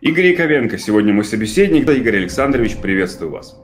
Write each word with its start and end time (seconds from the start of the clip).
Игорь 0.00 0.28
Яковенко, 0.28 0.78
сегодня 0.78 1.12
мой 1.12 1.24
собеседник. 1.24 1.88
Игорь 1.88 2.16
Александрович, 2.16 2.76
приветствую 2.76 3.32
вас. 3.32 3.60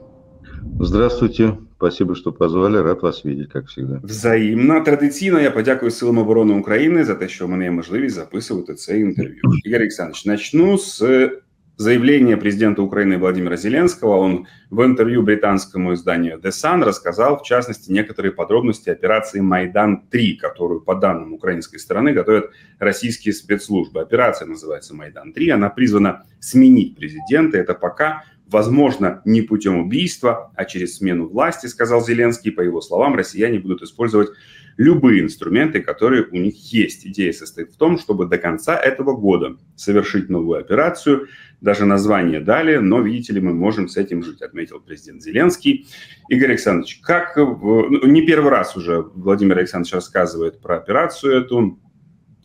Здравствуйте. 0.79 1.57
Спасибо, 1.77 2.15
что 2.15 2.31
позвали. 2.31 2.77
Рад 2.77 3.01
вас 3.01 3.23
видеть, 3.25 3.49
как 3.51 3.65
всегда. 3.67 3.99
Взаимно. 4.03 4.83
Традиційно 4.83 5.39
я 5.39 5.49
подякую 5.49 5.89
силам 5.91 6.17
оборони 6.19 6.53
України 6.53 7.03
за 7.03 7.15
те, 7.15 7.27
що 7.27 7.47
в 7.47 7.49
мене 7.49 7.63
є 7.63 7.71
можливість 7.71 8.15
записувати 8.15 8.75
це 8.75 8.99
інтерв'ю. 8.99 9.41
Игорь 9.65 9.81
Александрович, 9.81 10.25
начну 10.25 10.77
с 10.77 11.31
заявление 11.77 12.37
президента 12.37 12.81
Украины 12.81 13.17
Владимира 13.17 13.55
Зеленского. 13.55 14.17
Он 14.17 14.47
в 14.69 14.83
интервью 14.83 15.21
британскому 15.21 15.93
изданию 15.93 16.39
The 16.39 16.49
Sun 16.49 16.83
рассказал, 16.83 17.39
в 17.39 17.43
частности, 17.43 17.91
некоторые 17.91 18.31
подробности 18.31 18.89
операции 18.89 19.39
«Майдан-3», 19.39 20.37
которую, 20.37 20.81
по 20.81 20.95
данным 20.95 21.33
украинской 21.33 21.77
стороны, 21.77 22.13
готовят 22.13 22.49
российские 22.79 23.33
спецслужбы. 23.33 24.01
Операция 24.01 24.47
называется 24.47 24.95
«Майдан-3». 24.95 25.51
Она 25.51 25.69
призвана 25.69 26.25
сменить 26.39 26.95
президента. 26.95 27.57
Это 27.57 27.75
пока 27.75 28.23
возможно 28.47 29.21
не 29.25 29.41
путем 29.41 29.77
убийства, 29.77 30.51
а 30.55 30.65
через 30.65 30.97
смену 30.97 31.27
власти, 31.27 31.67
сказал 31.67 32.03
Зеленский. 32.03 32.51
По 32.51 32.61
его 32.61 32.81
словам, 32.81 33.15
россияне 33.15 33.59
будут 33.59 33.83
использовать 33.83 34.29
любые 34.77 35.23
инструменты, 35.23 35.81
которые 35.81 36.23
у 36.23 36.35
них 36.35 36.71
есть. 36.71 37.05
Идея 37.05 37.33
состоит 37.33 37.73
в 37.73 37.77
том, 37.77 37.97
чтобы 37.97 38.27
до 38.27 38.37
конца 38.37 38.79
этого 38.79 39.15
года 39.15 39.57
совершить 39.75 40.29
новую 40.29 40.59
операцию. 40.59 41.27
Даже 41.61 41.85
название 41.85 42.39
дали, 42.39 42.77
но, 42.77 43.01
видите 43.01 43.33
ли, 43.33 43.41
мы 43.41 43.53
можем 43.53 43.87
с 43.87 43.97
этим 43.97 44.23
жить, 44.23 44.43
отметил 44.43 44.79
президент 44.79 45.23
Зеленский. 45.23 45.87
Игорь 46.29 46.51
Александрович, 46.51 46.99
как 47.01 47.35
ну, 47.35 48.05
не 48.05 48.21
первый 48.21 48.51
раз 48.51 48.77
уже 48.77 49.01
Владимир 49.15 49.57
Александрович 49.57 49.93
рассказывает 49.93 50.61
про 50.61 50.77
операцию 50.77 51.41
эту, 51.41 51.79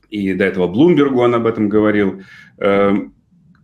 и 0.08 0.33
до 0.33 0.44
этого 0.44 0.66
Блумбергу 0.66 1.20
он 1.20 1.34
об 1.34 1.46
этом 1.46 1.69
говорил. 1.69 2.22
Эм, 2.58 3.14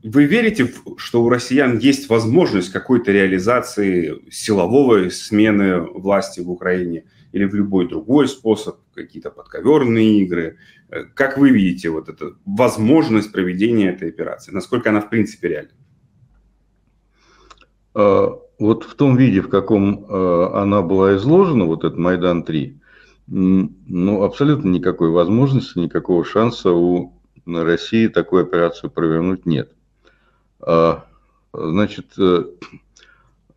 вы 0.03 0.25
верите, 0.25 0.71
что 0.99 1.25
у 1.25 1.29
россиян 1.31 1.79
есть 1.79 2.09
возможность 2.11 2.71
какой-то 2.71 3.11
реализации 3.13 4.19
силовой 4.31 5.11
смены 5.11 5.81
власти 5.81 6.41
в 6.41 6.51
Украине– 6.51 7.05
или 7.33 7.45
в 7.45 7.55
любой 7.55 7.89
другой 7.89 8.29
способ, 8.29 8.77
какие-то 8.95 9.31
подковерные 9.31 10.21
игры. 10.21 10.59
Э, 10.89 11.05
как 11.05 11.39
вы 11.39 11.51
видите 11.51 11.91
вот 11.91 12.09
эту 12.09 12.37
возможность 12.45 13.33
проведения 13.33 13.91
этой 13.91 14.09
операции? 14.09 14.53
Насколько 14.53 14.91
она 14.91 15.01
в 15.01 15.11
принципе 15.11 15.49
реальна? 15.49 15.71
А, 17.95 18.39
вот 18.59 18.85
в 18.85 18.95
том 18.95 19.17
виде, 19.17 19.41
в 19.41 19.49
каком 19.49 20.07
а, 20.09 20.63
она 20.63 20.83
была 20.83 21.17
изложена, 21.17 21.65
вот 21.65 21.85
этот 21.85 21.99
Майдан-3, 21.99 22.79
ну, 23.31 24.23
абсолютно 24.23 24.71
никакой 24.71 25.11
возможности, 25.11 25.79
никакого 25.79 26.25
шанса 26.25 26.71
у 26.73 27.13
России 27.45 28.09
такую 28.09 28.43
операцию 28.43 28.91
провернуть 28.91 29.45
нет. 29.45 29.73
А, 30.61 31.05
значит, 31.53 32.13
э, 32.19 32.45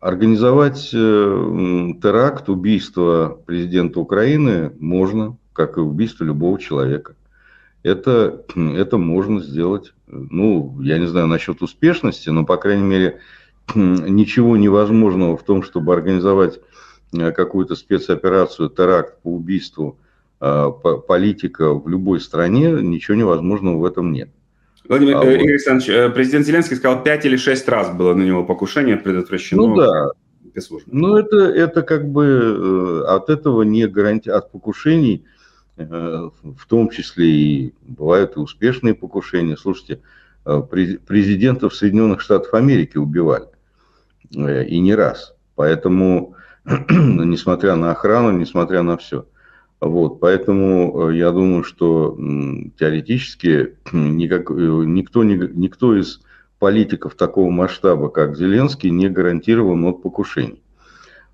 Организовать 0.02 0.90
э, 0.92 1.92
теракт, 2.02 2.48
убийство 2.48 3.38
президента 3.46 4.00
Украины 4.00 4.72
можно, 4.80 5.36
как 5.52 5.76
и 5.76 5.80
убийство 5.80 6.24
любого 6.24 6.58
человека. 6.58 7.14
Это, 7.84 8.44
это 8.56 8.98
можно 8.98 9.40
сделать. 9.40 9.94
Ну, 10.08 10.76
я 10.80 10.98
не 10.98 11.06
знаю 11.06 11.28
насчет 11.28 11.62
успешности, 11.62 12.30
но, 12.30 12.44
по 12.44 12.56
крайней 12.56 12.82
мере, 12.82 13.20
ничего 13.76 14.56
невозможного 14.56 15.36
в 15.36 15.44
том, 15.44 15.62
чтобы 15.62 15.94
организовать 15.94 16.58
э, 17.16 17.30
какую-то 17.30 17.76
спецоперацию, 17.76 18.70
теракт 18.70 19.22
по 19.22 19.28
убийству 19.28 20.00
э, 20.40 20.68
политика 21.06 21.72
в 21.74 21.86
любой 21.86 22.20
стране, 22.20 22.72
ничего 22.72 23.16
невозможного 23.16 23.78
в 23.78 23.84
этом 23.84 24.10
нет. 24.12 24.30
Владимир 24.88 25.16
а, 25.16 25.24
Игорь 25.24 25.52
Александрович, 25.52 25.88
э, 25.88 26.10
президент 26.10 26.46
Зеленский 26.46 26.76
сказал, 26.76 27.02
5 27.02 27.26
или 27.26 27.36
6 27.36 27.68
раз 27.68 27.94
было 27.94 28.14
на 28.14 28.22
него 28.22 28.44
покушение 28.44 28.96
предотвращено. 28.96 29.66
Ну 29.66 29.76
да. 29.76 30.10
Ну 30.86 31.16
это, 31.16 31.36
это 31.36 31.82
как 31.82 32.08
бы 32.08 32.24
э, 32.24 33.04
от 33.08 33.30
этого 33.30 33.62
не 33.62 33.86
гарантия, 33.86 34.32
от 34.32 34.50
покушений, 34.50 35.24
э, 35.76 35.84
в 35.84 36.66
том 36.66 36.90
числе 36.90 37.26
и 37.26 37.74
бывают 37.80 38.36
и 38.36 38.40
успешные 38.40 38.94
покушения. 38.94 39.56
Слушайте, 39.56 40.00
президентов 40.44 41.74
Соединенных 41.74 42.20
Штатов 42.20 42.52
Америки 42.52 42.98
убивали. 42.98 43.46
И 44.30 44.80
не 44.80 44.94
раз. 44.94 45.34
Поэтому, 45.54 46.34
несмотря 46.64 47.76
на 47.76 47.92
охрану, 47.92 48.32
несмотря 48.32 48.82
на 48.82 48.96
все. 48.96 49.26
Вот, 49.82 50.20
поэтому 50.20 51.10
э, 51.10 51.16
я 51.16 51.32
думаю, 51.32 51.64
что 51.64 52.16
теоретически 52.78 53.78
никак, 53.92 54.48
э, 54.48 54.54
никто, 54.54 55.24
никто 55.24 55.96
из 55.98 56.20
политиков 56.60 57.16
такого 57.16 57.50
масштаба, 57.50 58.08
как 58.08 58.36
Зеленский, 58.36 58.90
не 58.90 59.08
гарантирован 59.08 59.84
от 59.86 60.00
покушений. 60.00 60.62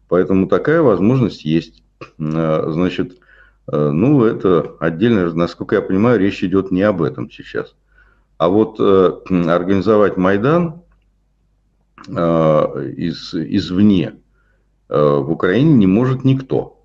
Поэтому 0.08 0.48
такая 0.48 0.80
возможность 0.80 1.44
есть. 1.44 1.82
Э, 2.18 2.70
значит, 2.70 3.18
ну, 3.70 4.24
это 4.24 4.76
отдельно, 4.80 5.30
насколько 5.34 5.74
я 5.74 5.82
понимаю, 5.82 6.18
речь 6.18 6.42
идет 6.42 6.70
не 6.70 6.80
об 6.80 7.02
этом 7.02 7.30
сейчас. 7.30 7.74
А 8.38 8.48
вот 8.48 8.80
организовать 8.80 10.16
Майдан 10.16 10.80
из, 12.08 13.34
извне 13.34 14.14
в 14.88 15.30
Украине 15.30 15.74
не 15.74 15.86
может 15.86 16.24
никто. 16.24 16.77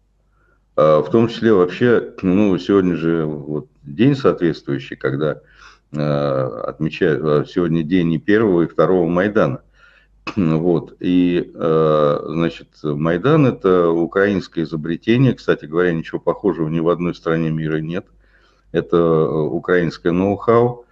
А, 0.76 1.02
в 1.02 1.10
том 1.10 1.28
числе 1.28 1.54
вообще, 1.54 2.14
ну, 2.22 2.58
сегодня 2.58 2.96
же 2.96 3.26
вот 3.26 3.68
день 3.84 4.16
соответствующий, 4.16 4.96
когда 4.96 5.42
а, 5.96 6.64
отмечают, 6.68 7.22
а, 7.24 7.46
сегодня 7.46 7.84
день 7.84 8.14
и 8.14 8.20
первого, 8.20 8.64
и 8.64 8.68
второго 8.68 9.08
Майдана. 9.08 9.62
Вот. 10.36 10.96
И, 11.02 11.52
значит, 11.54 12.70
Майдан– 12.82 13.46
это 13.48 13.90
украинское 13.90 14.64
изобретение. 14.64 15.34
Кстати 15.34 15.66
говоря, 15.66 15.92
ничего 15.92 16.18
похожего 16.18 16.70
ни 16.70 16.80
в 16.80 16.88
одной 16.88 17.14
стране 17.14 17.52
мира 17.52 17.78
нет. 17.78 18.06
Это 18.72 19.28
украинское 19.28 20.14
ноу-хау, 20.14 20.86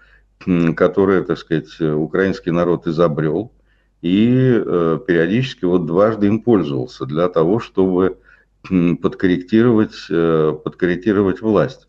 которое, 0.75 1.24
так 1.24 1.38
сказать, 1.38 1.80
украинский 1.80 2.52
народ 2.52 2.88
изобрел 2.88 3.53
и 4.02 4.62
периодически 5.08 5.63
вот 5.63 5.86
дважды 5.86 6.28
им 6.28 6.42
пользовался 6.42 7.06
для 7.06 7.30
того, 7.30 7.62
чтобы 7.62 8.18
подкорректировать, 8.63 9.95
э, 10.09 10.55
подкорректировать 10.63 11.41
власть. 11.41 11.88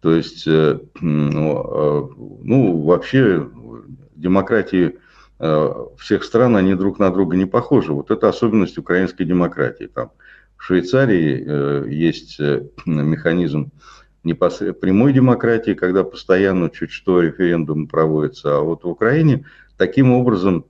То 0.00 0.14
есть, 0.14 0.46
э, 0.46 0.78
ну, 1.00 1.56
а, 1.56 2.10
ну, 2.42 2.82
вообще 2.82 3.48
демократии 4.16 4.98
э, 5.40 5.74
всех 5.98 6.24
стран, 6.24 6.56
они 6.56 6.74
друг 6.74 6.98
на 6.98 7.10
друга 7.10 7.36
не 7.36 7.46
похожи. 7.46 7.92
Вот 7.92 8.10
это 8.10 8.28
особенность 8.28 8.78
украинской 8.78 9.24
демократии. 9.24 9.84
Там 9.84 10.10
в 10.56 10.64
Швейцарии 10.64 11.88
есть 11.88 12.40
механизм 12.84 13.70
непосредственно 14.24 14.72
прямой 14.72 15.12
демократии, 15.12 15.74
когда 15.74 16.02
постоянно 16.02 16.70
чуть 16.70 16.90
что 16.90 17.20
референдум 17.20 17.86
проводится, 17.86 18.56
а 18.56 18.60
вот 18.60 18.82
в 18.82 18.88
Украине 18.88 19.44
таким 19.76 20.10
образом 20.10 20.64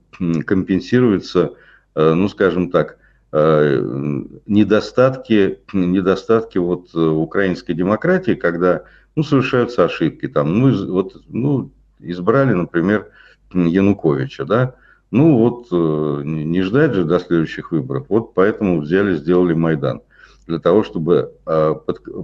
компенсируется, 0.45 1.55
ну, 1.95 2.29
скажем 2.29 2.69
так, 2.69 2.99
недостатки, 3.31 5.59
недостатки 5.73 6.57
вот 6.57 6.89
э, 6.95 6.99
украинской 6.99 7.73
демократии, 7.73 8.33
когда 8.33 8.83
ну, 9.15 9.23
совершаются 9.23 9.85
ошибки. 9.85 10.27
Там, 10.27 10.59
ну, 10.59 10.91
вот, 10.91 11.21
ну, 11.27 11.71
избрали, 11.99 12.53
например, 12.53 13.09
Януковича, 13.53 14.45
да, 14.45 14.75
ну 15.11 15.37
вот 15.37 15.67
э, 15.71 16.21
не 16.23 16.61
ждать 16.61 16.93
же 16.93 17.03
до 17.03 17.19
следующих 17.19 17.71
выборов. 17.71 18.05
Вот 18.09 18.33
поэтому 18.33 18.81
взяли, 18.81 19.15
сделали 19.15 19.53
Майдан 19.53 20.01
для 20.47 20.59
того, 20.59 20.83
чтобы 20.83 21.33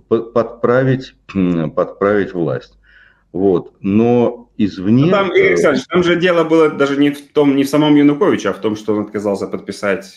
подправить, 0.10 1.16
подправить 1.76 2.34
власть. 2.34 2.78
Вот. 3.36 3.74
Но 3.82 4.50
извне... 4.56 5.08
Ну, 5.08 5.12
там, 5.12 5.28
Игорь 5.28 5.48
Александрович, 5.50 5.86
там 5.88 6.04
же 6.04 6.16
дело 6.16 6.46
было 6.46 6.70
даже 6.70 6.96
не 6.96 7.12
в 7.12 7.34
том, 7.34 7.58
не 7.58 7.66
в 7.66 7.70
самом 7.70 7.94
Януковиче, 7.94 8.48
а 8.48 8.54
в 8.54 8.62
том, 8.62 8.78
что 8.78 8.94
он 8.94 9.02
отказался 9.02 9.48
подписать 9.48 10.16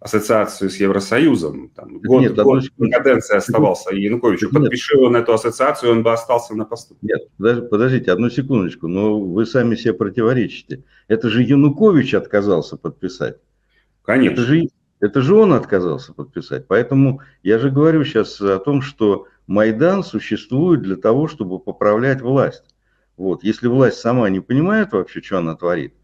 ассоциацию 0.00 0.68
с 0.68 0.76
Евросоюзом. 0.78 1.70
Там, 1.76 2.00
год, 2.00 2.22
нет, 2.22 2.34
год 2.34 2.64
одну... 2.76 2.90
каденции 2.90 3.36
оставался 3.36 3.94
Януковичу. 3.94 4.50
Подпиши 4.50 4.98
он 4.98 5.14
эту 5.14 5.32
ассоциацию, 5.32 5.92
он 5.92 6.02
бы 6.02 6.12
остался 6.12 6.56
на 6.56 6.64
посту. 6.64 6.96
Нет, 7.02 7.22
подождите, 7.38 8.10
одну 8.10 8.30
секундочку, 8.30 8.88
но 8.88 9.20
вы 9.20 9.46
сами 9.46 9.76
себе 9.76 9.94
противоречите. 9.94 10.82
Это 11.06 11.30
же 11.30 11.40
Янукович 11.40 12.14
отказался 12.14 12.76
подписать. 12.76 13.36
Конечно. 14.02 14.32
Это 14.32 14.42
же, 14.42 14.68
это 14.98 15.20
же 15.20 15.36
он 15.36 15.52
отказался 15.52 16.12
подписать. 16.12 16.66
Поэтому 16.66 17.20
я 17.44 17.60
же 17.60 17.70
говорю 17.70 18.04
сейчас 18.04 18.40
о 18.40 18.58
том, 18.58 18.82
что 18.82 19.28
Майдан 19.46 20.02
существует 20.02 20.82
для 20.82 20.96
того, 20.96 21.28
чтобы 21.28 21.58
поправлять 21.58 22.22
власть. 22.22 22.64
Вот. 23.16 23.44
Если 23.44 23.68
власть 23.68 23.98
сама 23.98 24.28
не 24.30 24.40
понимает 24.40 24.92
вообще, 24.92 25.22
что 25.22 25.38
она 25.38 25.54
творит, 25.54 25.94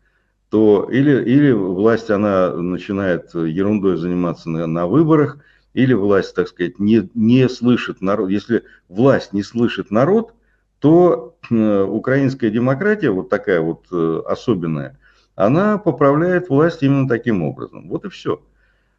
то 0.51 0.89
или, 0.91 1.25
или 1.25 1.53
власть, 1.53 2.11
она 2.11 2.53
начинает 2.55 3.35
ерундой 3.35 3.97
заниматься 3.97 4.51
на, 4.51 4.67
на 4.67 4.87
выборах, 4.87 5.39
или 5.73 5.95
власть, 5.95 6.35
так 6.35 6.49
сказать, 6.49 6.79
не, 6.79 7.09
не 7.15 7.49
слышит 7.49 8.01
народ. 8.01 8.31
Если 8.31 8.65
власть 8.89 9.33
не 9.33 9.43
слышит 9.43 9.91
народ, 9.91 10.35
то 10.81 11.37
украинская 11.51 12.51
демократия, 12.51 13.11
вот 13.11 13.29
такая 13.29 13.61
вот 13.61 13.87
особенная, 14.27 14.99
она 15.37 15.79
поправляет 15.79 16.49
власть 16.49 16.83
именно 16.83 17.09
таким 17.09 17.43
образом. 17.43 17.89
Вот 17.89 18.05
и 18.05 18.09
все. 18.09 18.43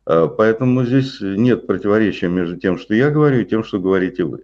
Поэтому 0.06 0.83
здесь 0.83 1.19
нет 1.21 1.68
противоречия 1.68 2.27
между 2.27 2.57
тем, 2.57 2.77
что 2.77 2.95
я 2.95 3.12
говорю, 3.12 3.42
и 3.42 3.45
тем, 3.45 3.63
что 3.63 3.80
говорите 3.80 4.24
вы. 4.24 4.44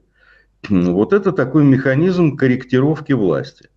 Вот 0.70 1.14
это 1.14 1.32
такой 1.32 1.64
механизм 1.64 2.36
корректировки 2.36 3.14
власти. 3.14 3.70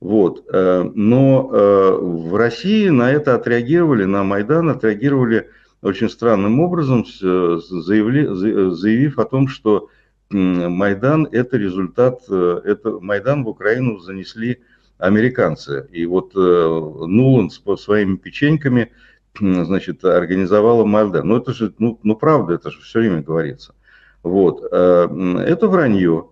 Вот. 0.00 0.44
Э, 0.52 0.90
но 0.94 1.50
э, 1.50 1.98
в 2.00 2.36
России 2.36 2.88
на 2.88 3.10
это 3.10 3.34
отреагировали, 3.34 4.04
на 4.04 4.24
Майдан 4.24 4.68
отреагировали 4.68 5.48
очень 5.82 6.10
странным 6.10 6.60
образом, 6.60 7.06
заявив 7.06 9.18
о 9.18 9.24
том, 9.24 9.48
что 9.48 9.88
Майдан– 10.30 11.28
это 11.32 11.56
результат, 11.56 12.20
э, 12.28 12.60
это 12.64 12.98
Майдан 13.00 13.44
в 13.44 13.48
Украину 13.48 13.98
занесли 13.98 14.60
американцы. 14.98 15.88
И 15.92 16.06
вот 16.06 16.34
Нуланд 16.34 17.52
с 17.52 17.62
своими 17.76 18.16
печеньками 18.16 18.92
значит, 19.40 20.04
организовала 20.04 20.84
Майдан. 20.84 21.28
Ну, 21.28 21.36
это 21.36 21.52
же, 21.52 21.72
ну, 21.78 21.98
ну, 22.02 22.16
правда, 22.16 22.54
это 22.54 22.70
же 22.70 22.80
все 22.80 23.00
время 23.00 23.22
говорится. 23.22 23.74
Вот. 24.22 24.64
Это 24.64 25.68
вранье. 25.68 26.28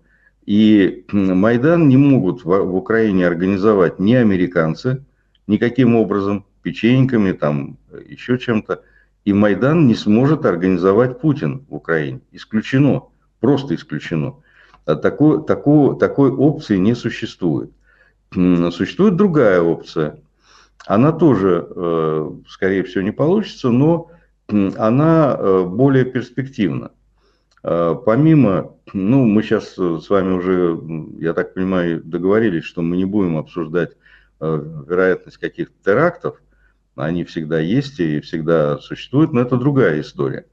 И 0.46 1.04
Майдан 1.12 1.88
не 1.88 1.96
могут 1.96 2.44
в, 2.44 2.48
в 2.48 2.76
Украине 2.76 3.26
организовать 3.26 3.98
ни 3.98 4.14
американцы, 4.14 5.04
никаким 5.46 5.96
образом, 5.96 6.44
печеньками, 6.62 7.32
там, 7.32 7.78
еще 8.06 8.38
чем-то. 8.38 8.82
И 9.24 9.32
Майдан 9.32 9.86
не 9.86 9.94
сможет 9.94 10.44
организовать 10.44 11.20
Путин 11.20 11.64
в 11.68 11.74
Украине. 11.74 12.20
Исключено, 12.32 13.04
просто 13.40 13.74
исключено. 13.74 14.34
Такой, 14.84 15.42
такой, 15.44 15.98
такой 15.98 16.30
опции 16.30 16.76
не 16.76 16.94
существует. 16.94 17.70
Существует 18.32 19.16
другая 19.16 19.62
опция. 19.62 20.18
Она 20.86 21.12
тоже, 21.12 21.66
э, 21.68 22.30
скорее 22.48 22.82
всего, 22.84 23.02
не 23.02 23.10
получится, 23.10 23.70
но 23.70 24.10
она 24.48 25.36
э, 25.38 25.64
более 25.64 26.04
перспективна. 26.04 26.90
Э, 27.62 27.96
помимо, 28.04 28.74
ну, 28.92 29.24
мы 29.24 29.42
сейчас 29.42 29.76
с 29.76 30.10
вами 30.10 30.32
уже, 30.32 30.78
я 31.18 31.32
так 31.32 31.54
понимаю, 31.54 32.02
договорились, 32.04 32.64
что 32.64 32.82
мы 32.82 32.96
не 32.96 33.04
будем 33.04 33.36
обсуждать 33.36 33.96
вероятность 34.40 35.38
каких-то 35.38 35.72
терактов, 35.82 36.42
они 36.96 37.24
всегда 37.24 37.60
есть 37.60 37.98
и 37.98 38.20
всегда 38.20 38.78
существуют, 38.78 39.32
но 39.32 39.40
это 39.40 39.56
другая 39.56 40.00
история. 40.00 40.44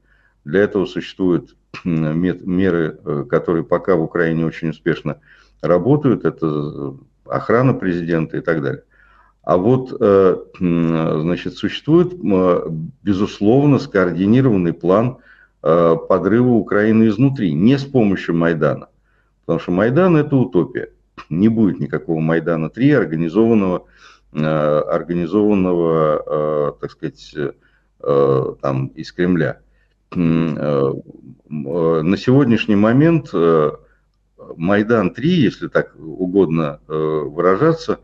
Для 0.44 0.60
этого 0.60 0.86
существуют 0.86 1.56
меры, 1.84 3.26
которые 3.28 3.64
пока 3.64 3.96
в 3.96 4.02
Украине 4.02 4.46
очень 4.46 4.70
успешно 4.70 5.20
работают, 5.60 6.24
это 6.24 6.96
охрана 7.26 7.74
президента 7.74 8.38
и 8.38 8.40
так 8.40 8.62
далее. 8.62 8.84
А 9.42 9.56
вот, 9.56 9.90
значит, 10.60 11.56
существует, 11.56 12.14
безусловно, 13.02 13.78
скоординированный 13.78 14.72
план– 14.72 15.18
Э, 15.64 15.96
подрыва 16.08 16.50
Украины 16.50 17.06
изнутри, 17.06 17.52
не 17.54 17.78
с 17.78 17.84
помощью 17.84 18.34
Майдана. 18.34 18.88
Потому 19.44 19.60
что 19.60 19.70
Майдан– 19.70 20.16
это 20.18 20.34
утопия. 20.34 20.90
Не 21.30 21.48
будет 21.48 21.78
никакого 21.78 22.18
Майдана-3, 22.18 22.96
организованного, 22.96 23.86
э, 24.32 24.44
организованного, 24.44 26.22
э, 26.26 26.72
так 26.80 26.90
сказать, 26.90 27.34
там, 28.60 28.86
из 28.96 29.12
Кремля. 29.12 29.60
На 30.10 30.96
сегодняшний 31.48 32.74
момент 32.74 33.32
Майдан-3, 33.32 35.20
если 35.22 35.68
так 35.68 35.94
угодно 35.96 36.80
выражаться, 36.88 38.00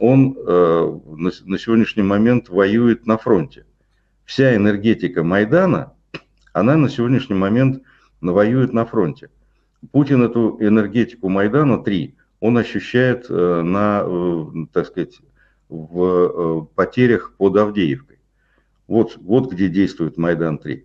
он 0.00 0.32
на 0.34 1.58
сегодняшний 1.58 2.02
момент 2.02 2.48
воюет 2.48 3.06
на 3.06 3.18
фронте. 3.18 3.66
Вся 4.24 4.56
энергетика 4.56 5.22
Майдана– 5.22 5.92
она 6.52 6.76
на 6.76 6.88
сегодняшний 6.88 7.36
момент 7.36 7.82
воюет 8.20 8.72
на 8.72 8.84
фронте. 8.84 9.30
Путин 9.92 10.22
эту 10.22 10.58
энергетику 10.60 11.28
Майдана 11.28 11.82
3, 11.82 12.14
он 12.40 12.58
ощущает 12.58 13.26
э, 13.28 13.62
на, 13.62 14.02
э, 14.04 14.44
так 14.72 14.86
сказать, 14.86 15.20
в 15.68 16.02
э, 16.02 16.66
потерях 16.74 17.34
под 17.36 17.56
Авдеевкой. 17.56 18.18
Вот, 18.88 19.16
вот 19.18 19.52
где 19.52 19.68
действует 19.68 20.18
Майдан-3. 20.18 20.84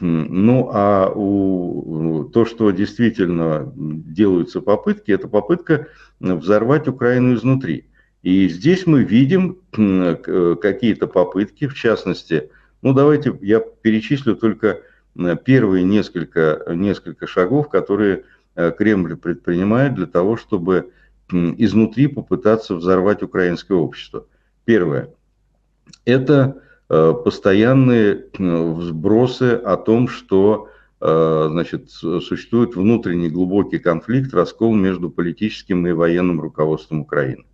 Ну, 0.00 0.70
а 0.72 1.10
у, 1.12 2.24
то, 2.32 2.44
что 2.44 2.70
действительно 2.70 3.72
делаются 3.74 4.60
попытки, 4.60 5.10
это 5.10 5.26
попытка 5.26 5.88
взорвать 6.20 6.86
Украину 6.86 7.34
изнутри. 7.34 7.88
И 8.22 8.48
здесь 8.48 8.86
мы 8.86 9.02
видим 9.02 9.58
какие-то 9.72 11.06
попытки, 11.06 11.66
в 11.66 11.74
частности, 11.74 12.50
ну, 12.82 12.92
давайте 12.92 13.36
я 13.40 13.60
перечислю 13.60 14.36
только 14.36 14.80
Э, 15.16 15.36
первые 15.36 15.84
несколько, 15.84 16.62
несколько 16.68 17.26
шагов, 17.26 17.68
которые 17.68 18.24
э, 18.54 18.72
Кремль 18.76 19.16
предпринимает 19.16 19.94
для 19.94 20.06
того, 20.06 20.36
чтобы 20.36 20.90
изнутри 21.32 22.08
попытаться 22.08 22.74
взорвать 22.74 23.22
украинское 23.22 23.78
общество. 23.78 24.26
Первое. 24.64 25.10
Это 26.04 26.62
э, 26.88 27.14
постоянные 27.24 28.26
взбросы 28.36 29.54
о 29.54 29.76
том, 29.76 30.08
что 30.08 30.68
значит, 31.02 31.88
существует 31.88 32.76
внутренний 32.76 33.30
глубокий 33.30 33.78
конфликт, 33.78 34.34
раскол 34.34 34.74
между 34.74 35.08
политическим 35.08 35.86
и 35.86 35.92
военным 35.92 36.42
руководством 36.42 37.00
Украины. 37.00 37.44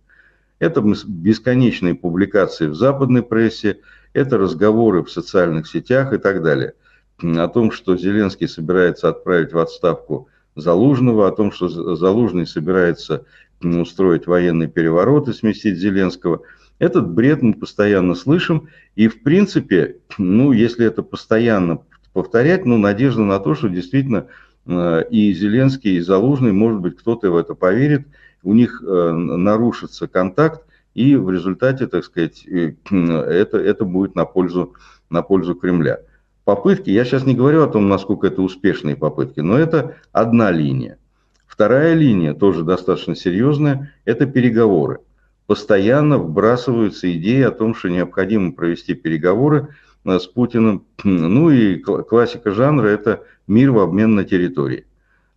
Это 0.59 0.81
бесконечные 0.81 1.95
публикации 1.95 2.67
в 2.67 2.75
западной 2.75 3.23
прессе, 3.23 3.79
это 4.13 4.37
разговоры 4.37 5.03
в 5.03 5.11
социальных 5.11 5.67
сетях 5.67 6.13
и 6.13 6.17
так 6.17 6.41
далее– 6.41 6.73
о 7.21 7.47
том, 7.47 7.71
что 7.71 7.97
Зеленский 7.97 8.47
собирается 8.47 9.09
отправить 9.09 9.53
в 9.53 9.57
отставку 9.57 10.29
Залужного, 10.55 11.27
о 11.27 11.31
том, 11.31 11.51
что 11.51 11.67
Залужный 11.95 12.47
собирается 12.47 13.25
устроить 13.61 14.27
военный 14.27 14.67
переворот 14.67 15.27
и 15.27 15.33
сместить 15.33 15.77
Зеленского. 15.77 16.41
Этот 16.79 17.09
бред 17.09 17.41
мы 17.41 17.53
постоянно 17.53 18.13
слышим. 18.13 18.69
И, 18.95 19.07
в 19.07 19.23
принципе, 19.23 19.97
ну, 20.17 20.51
если 20.51 20.85
это 20.85 21.01
постоянно 21.01 21.79
повторять, 22.13 22.65
ну, 22.65 22.77
надежда 22.77 23.21
на 23.21 23.39
то, 23.39 23.55
что 23.55 23.67
действительно 23.67 24.27
э, 24.67 25.03
и 25.09 25.33
Зеленский, 25.33 25.97
и 25.97 26.01
Залужный, 26.01 26.51
может 26.51 26.79
быть, 26.79 26.97
кто-то 26.97 27.31
в 27.31 27.35
это 27.35 27.55
поверит, 27.55 28.07
у 28.43 28.53
них 28.53 28.83
э, 28.85 29.11
нарушится 29.11 30.07
контакт, 30.07 30.63
и 30.93 31.15
в 31.15 31.29
результате, 31.29 31.87
так 31.87 32.03
сказать, 32.03 32.45
э, 32.47 32.73
это, 32.91 33.57
это 33.57 33.85
будет 33.85 34.15
на 34.15 34.25
пользу, 34.25 34.73
на 35.09 35.21
пользу 35.21 35.55
Кремля 35.55 35.99
попытки, 36.47 36.89
я 36.89 37.03
сейчас 37.03 37.25
не 37.25 37.35
говорю 37.35 37.61
о 37.61 37.67
том, 37.67 37.89
насколько 37.89 38.27
это 38.27 38.41
успешные 38.41 38.95
попытки, 38.95 39.41
но 39.41 39.59
это 39.59 39.97
одна 40.13 40.49
линия. 40.49 40.97
Вторая 41.45 41.93
линия, 41.93 42.33
тоже 42.33 42.63
достаточно 42.63 43.17
серьезная, 43.17 43.91
это 44.05 44.25
переговоры. 44.25 44.99
Постоянно 45.45 46.17
вбрасываются 46.17 47.11
идеи 47.11 47.41
о 47.41 47.51
том, 47.51 47.75
что 47.75 47.89
необходимо 47.89 48.53
провести 48.53 48.93
переговоры 48.93 49.75
э, 50.05 50.19
с 50.19 50.25
Путиным. 50.25 50.85
Ну 51.03 51.49
и 51.49 51.79
классика 51.79 52.51
жанра– 52.51 52.87
это 52.87 53.23
мир 53.45 53.71
в 53.71 53.79
обмен 53.79 54.15
на 54.15 54.23
территории. 54.23 54.85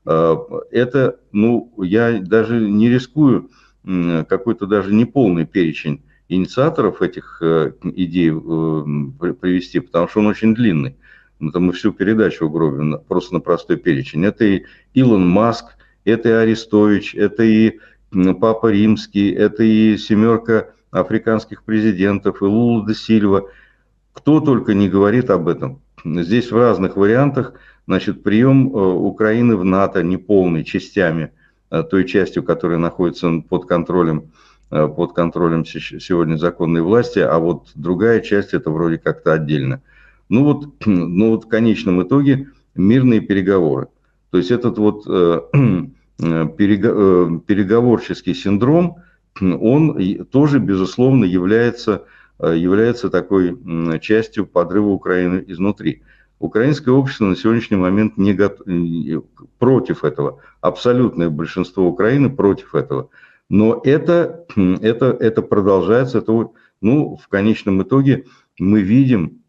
Э, 0.07 0.37
это, 0.71 1.19
ну, 1.33 1.73
я 1.78 2.21
даже 2.21 2.61
не 2.61 2.88
рискую 2.88 3.50
какой-то 3.83 4.66
даже 4.66 4.92
неполный 4.92 5.47
перечень 5.47 6.02
инициаторов 6.30 7.02
этих 7.02 7.38
э, 7.42 7.73
идей 7.83 8.30
привести, 8.30 9.80
потому 9.80 10.09
что 10.09 10.21
он 10.21 10.26
очень 10.26 10.54
длинный. 10.54 10.97
Это 11.40 11.59
мы 11.59 11.73
всю 11.73 11.92
передачу 11.92 12.47
угробим 12.47 12.99
просто 13.09 13.35
на 13.35 13.40
простой 13.40 13.76
перечень. 13.76 14.25
Это 14.25 14.45
и 14.45 14.64
Илон 14.95 15.28
Маск, 15.28 15.64
это 16.04 16.28
и 16.28 16.33
Арестович, 16.33 17.14
это 17.14 17.42
и 17.42 17.78
Папа 18.40 18.71
Римский, 18.71 19.30
это 19.30 19.62
и 19.62 19.97
семерка 19.97 20.71
африканских 20.90 21.64
президентов, 21.64 22.42
и 22.42 22.45
Лула 22.45 22.87
де 22.87 22.95
Сильва. 22.95 23.45
Кто 24.12 24.40
только 24.40 24.75
не 24.75 24.88
говорит 24.88 25.30
об 25.30 25.49
этом. 25.49 25.80
Здесь 26.04 26.50
в 26.50 26.57
разных 26.57 26.97
вариантах, 26.97 27.54
значит, 27.90 28.23
прием 28.23 28.68
э, 28.68 28.78
Украины 28.78 29.56
в 29.56 29.64
НАТО 29.64 30.04
неполный 30.04 30.62
частями, 30.62 31.32
э, 31.73 31.82
той 31.82 32.04
частью, 32.04 32.44
которая 32.44 32.78
находится 32.78 33.42
под 33.49 33.66
контролем, 33.66 34.30
э, 34.70 34.87
под 34.87 35.12
контролем 35.12 35.66
сегодня 35.66 36.37
законной 36.37 36.82
власти, 36.82 37.18
а 37.18 37.40
вот 37.40 37.73
другая 37.75 38.20
часть 38.20 38.54
это 38.54 38.70
вроде 38.70 38.99
как-то 38.99 39.32
отдельно. 39.32 39.82
Ну 40.28 40.44
вот, 40.44 40.68
ну 40.87 41.30
вот 41.30 41.47
в 41.47 41.49
конечном 41.49 42.00
итоге 42.04 42.47
мирные 42.76 43.20
переговоры. 43.20 43.88
То 44.30 44.38
есть 44.38 44.52
этот 44.52 44.78
вот 44.78 45.02
э, 45.09 45.40
переговорческий 46.20 48.35
синдром, 48.35 48.99
он 49.40 50.25
тоже, 50.30 50.61
безусловно, 50.61 51.25
является, 51.25 52.04
является 52.38 53.11
такой 53.11 53.59
частью 54.00 54.47
подрыва 54.47 54.90
Украины 54.90 55.42
изнутри. 55.49 56.02
Украинское 56.40 56.94
общество 56.94 57.26
на 57.26 57.37
сегодняшний 57.37 57.76
момент 57.76 58.16
не 58.16 58.32
готов, 58.32 58.66
против 59.59 60.04
этого. 60.04 60.40
Абсолютное 60.62 61.28
большинство 61.28 61.87
Украины 61.87 62.30
против 62.30 62.75
этого. 62.75 63.11
Но 63.50 63.80
это, 63.85 64.47
это, 64.56 65.16
это 65.20 65.42
продолжается, 65.42 66.18
это, 66.18 66.50
ну, 66.80 67.16
в 67.16 67.28
конечном 67.28 67.82
итоге 67.82 68.25
мы 68.59 68.80
видим 68.80 69.42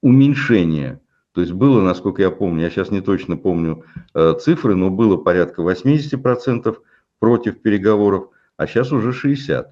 уменьшение. 0.00 1.00
То 1.32 1.42
есть 1.42 1.52
было, 1.52 1.82
насколько 1.82 2.22
я 2.22 2.30
помню, 2.30 2.62
я 2.62 2.70
сейчас 2.70 2.90
не 2.90 3.02
точно 3.02 3.36
помню 3.36 3.84
э, 4.14 4.34
цифры, 4.40 4.74
но 4.74 4.88
было 4.88 5.18
порядка 5.18 5.60
80% 5.60 6.78
против 7.18 7.60
переговоров, 7.60 8.30
а 8.56 8.66
сейчас 8.66 8.90
уже 8.90 9.10
60%. 9.10 9.66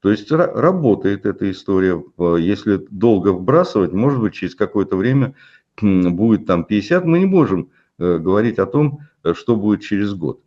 То 0.00 0.12
есть 0.12 0.30
работает 0.30 1.26
эта 1.26 1.50
история. 1.50 2.00
Если 2.38 2.86
долго 2.88 3.32
вбрасывать, 3.32 3.92
может 3.92 4.20
быть, 4.20 4.34
через 4.34 4.54
какое-то 4.54 4.94
время 4.94 5.34
будет 5.80 6.46
там 6.46 6.64
50, 6.64 7.04
мы 7.04 7.20
не 7.20 7.26
можем 7.26 7.70
э, 7.98 8.18
говорить 8.18 8.58
о 8.58 8.66
том, 8.66 9.00
э, 9.24 9.34
что 9.34 9.56
будет 9.56 9.82
через 9.82 10.14
год. 10.14 10.40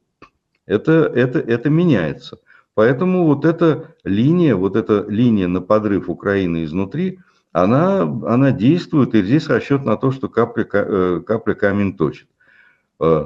Это, 0.65 0.91
это, 0.91 1.39
это 1.39 1.69
меняется. 1.69 2.39
Поэтому 2.73 3.25
вот 3.25 3.45
эта 3.45 3.95
линия, 4.03 4.55
вот 4.55 4.75
эта 4.75 5.05
линия 5.07 5.47
на 5.47 5.61
подрыв 5.61 6.09
Украины 6.09 6.63
изнутри, 6.63 7.19
она, 7.51 8.01
она 8.01 8.51
действует, 8.51 9.13
и 9.13 9.23
здесь 9.23 9.47
расчет 9.47 9.83
на 9.83 9.97
то, 9.97 10.11
что 10.11 10.29
капля, 10.29 10.65
э, 10.71 11.21
капля 11.25 11.53
камень 11.53 11.97
точит. 11.97 12.27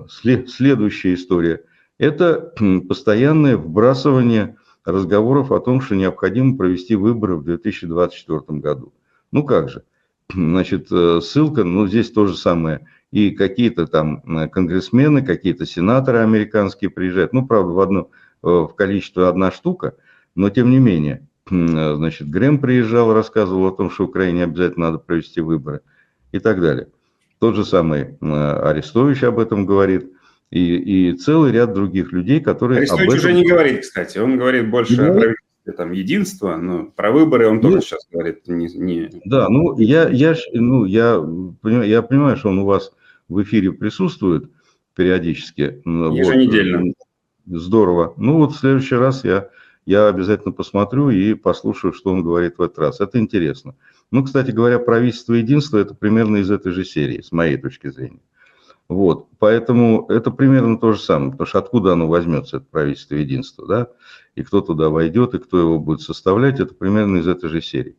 Следующая 0.07 1.15
история– 1.15 1.65
это 1.97 2.53
постоянное 2.87 3.57
вбрасывание 3.57 4.55
разговоров 4.85 5.51
о 5.51 5.59
том, 5.59 5.81
что 5.81 5.95
необходимо 5.95 6.57
провести 6.57 6.95
выборы 6.95 7.35
в 7.35 7.43
2024 7.43 8.59
году. 8.59 8.93
Ну 9.33 9.43
как 9.43 9.69
же? 9.69 9.83
Значит, 10.33 10.87
э, 10.91 11.19
ссылка, 11.21 11.63
ну 11.63 11.87
здесь 11.87 12.11
то 12.11 12.25
же 12.25 12.35
самое. 12.35 12.87
И 13.11 13.31
какие-то 13.31 13.87
там 13.87 14.23
э, 14.25 14.47
конгрессмены, 14.49 15.23
какие-то 15.23 15.65
сенаторы 15.65 16.19
американские 16.19 16.89
приезжают. 16.89 17.33
Ну, 17.33 17.45
правда, 17.45 17.71
в, 17.71 17.79
одно, 17.79 18.09
э, 18.43 18.47
в 18.47 18.73
количестве 18.75 19.27
одна 19.27 19.51
штука, 19.51 19.95
но 20.35 20.49
тем 20.49 20.69
не 20.69 20.79
менее. 20.79 21.27
Значит, 21.47 22.27
Грэм 22.27 22.57
приезжал, 22.57 23.13
рассказывал 23.13 23.67
о 23.67 23.71
том, 23.71 23.91
что 23.91 24.05
Украине 24.05 24.45
обязательно 24.45 24.87
надо 24.87 24.97
провести 24.97 25.41
выборы 25.41 25.81
и 26.31 26.39
так 26.39 26.59
далее. 26.59 26.87
Тот 27.37 27.55
же 27.55 27.63
самый 27.63 28.17
Арестович 28.19 29.23
об 29.25 29.37
этом 29.37 29.67
говорит 29.67 30.11
и, 30.49 31.09
и 31.11 31.13
целый 31.13 31.51
ряд 31.51 31.71
других 31.73 32.11
людей, 32.11 32.39
которые... 32.39 32.79
Арестович 32.79 33.05
этом... 33.05 33.17
уже 33.19 33.33
не 33.33 33.47
говорит, 33.47 33.81
кстати, 33.81 34.17
он 34.17 34.39
говорит 34.39 34.71
больше 34.71 34.99
ну, 34.99 35.03
о 35.03 35.13
правительстве 35.13 35.44
там, 35.71 35.91
единства, 35.91 36.57
но 36.57 36.85
про 36.85 37.11
выборы 37.11 37.47
он 37.47 37.55
ну, 37.57 37.61
тоже 37.61 37.81
сейчас 37.81 38.07
говорит 38.11 38.47
не, 38.47 38.67
не... 38.67 39.09
Да, 39.25 39.49
ну 39.49 39.77
я, 39.79 40.09
я, 40.09 40.35
ну, 40.53 40.85
я, 40.85 41.23
я 41.63 42.01
понимаю, 42.01 42.37
что 42.37 42.49
он 42.49 42.59
у 42.59 42.65
вас 42.65 42.91
в 43.27 43.41
эфире 43.41 43.71
присутствует 43.71 44.51
периодически. 44.95 45.81
Еженедельно. 45.85 46.93
Вот, 47.45 47.59
здорово. 47.59 48.13
Ну 48.17 48.37
вот 48.37 48.53
в 48.53 48.59
следующий 48.59 48.95
раз 48.95 49.23
я, 49.23 49.49
я 49.85 50.07
обязательно 50.07 50.51
посмотрю 50.51 51.09
и 51.09 51.33
послушаю, 51.33 51.93
что 51.93 52.11
он 52.11 52.23
говорит 52.23 52.57
в 52.57 52.61
этот 52.61 52.79
раз. 52.79 53.01
Это 53.01 53.19
интересно. 53.19 53.75
Ну, 54.11 54.23
кстати 54.23 54.51
говоря, 54.51 54.79
правительство 54.79 55.33
единства– 55.33 55.77
это 55.79 55.93
примерно 55.93 56.37
из 56.37 56.51
этой 56.51 56.71
же 56.71 56.85
серии, 56.85 57.21
с 57.21 57.31
моей 57.31 57.57
точки 57.57 57.89
зрения. 57.89 58.21
Вот, 58.87 59.27
поэтому 59.39 60.05
это 60.09 60.29
примерно 60.29 60.77
то 60.77 60.91
же 60.93 60.99
самое, 60.99 61.31
потому 61.31 61.47
что 61.47 61.57
откуда 61.57 61.93
оно 61.93 62.07
возьмется, 62.07 62.57
это 62.57 62.67
правительство 62.69 63.15
единства, 63.15 63.65
да, 63.67 63.87
и 64.35 64.43
кто 64.43 64.61
туда 64.61 64.89
войдет, 64.89 65.33
и 65.33 65.39
кто 65.39 65.59
его 65.59 65.79
будет 65.79 66.01
составлять, 66.01 66.59
это 66.59 66.73
примерно 66.73 67.17
из 67.17 67.27
этой 67.27 67.49
же 67.49 67.61
серии. 67.61 67.95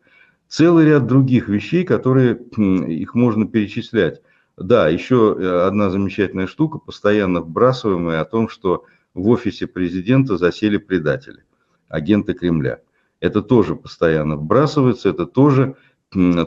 Целый 0.48 0.84
ряд 0.84 1.06
других 1.06 1.48
вещей, 1.48 1.84
которые 1.84 2.36
их 2.36 3.14
можно 3.14 3.46
перечислять. 3.46 4.22
Да, 4.56 4.88
еще 4.88 5.36
э, 5.38 5.66
одна 5.66 5.90
замечательная 5.90 6.46
штука, 6.46 6.78
постоянно 6.78 7.40
вбрасываемая 7.40 8.20
о 8.20 8.24
том, 8.24 8.48
что 8.48 8.84
в 9.12 9.28
офисе 9.28 9.66
президента 9.66 10.36
засели 10.36 10.76
предатели, 10.76 11.44
агенты 11.88 12.32
Кремля. 12.32 12.80
Это 13.20 13.42
тоже 13.42 13.76
постоянно 13.76 14.36
вбрасывается, 14.36 15.08
это 15.08 15.26
тоже, 15.26 15.76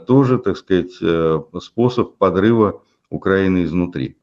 тоже 0.07 0.39
так 0.39 0.57
сказать, 0.57 0.91
э, 1.01 1.41
способ 1.61 2.15
подрыва 2.17 2.81
Украины 3.09 3.63
изнутри. 3.63 4.18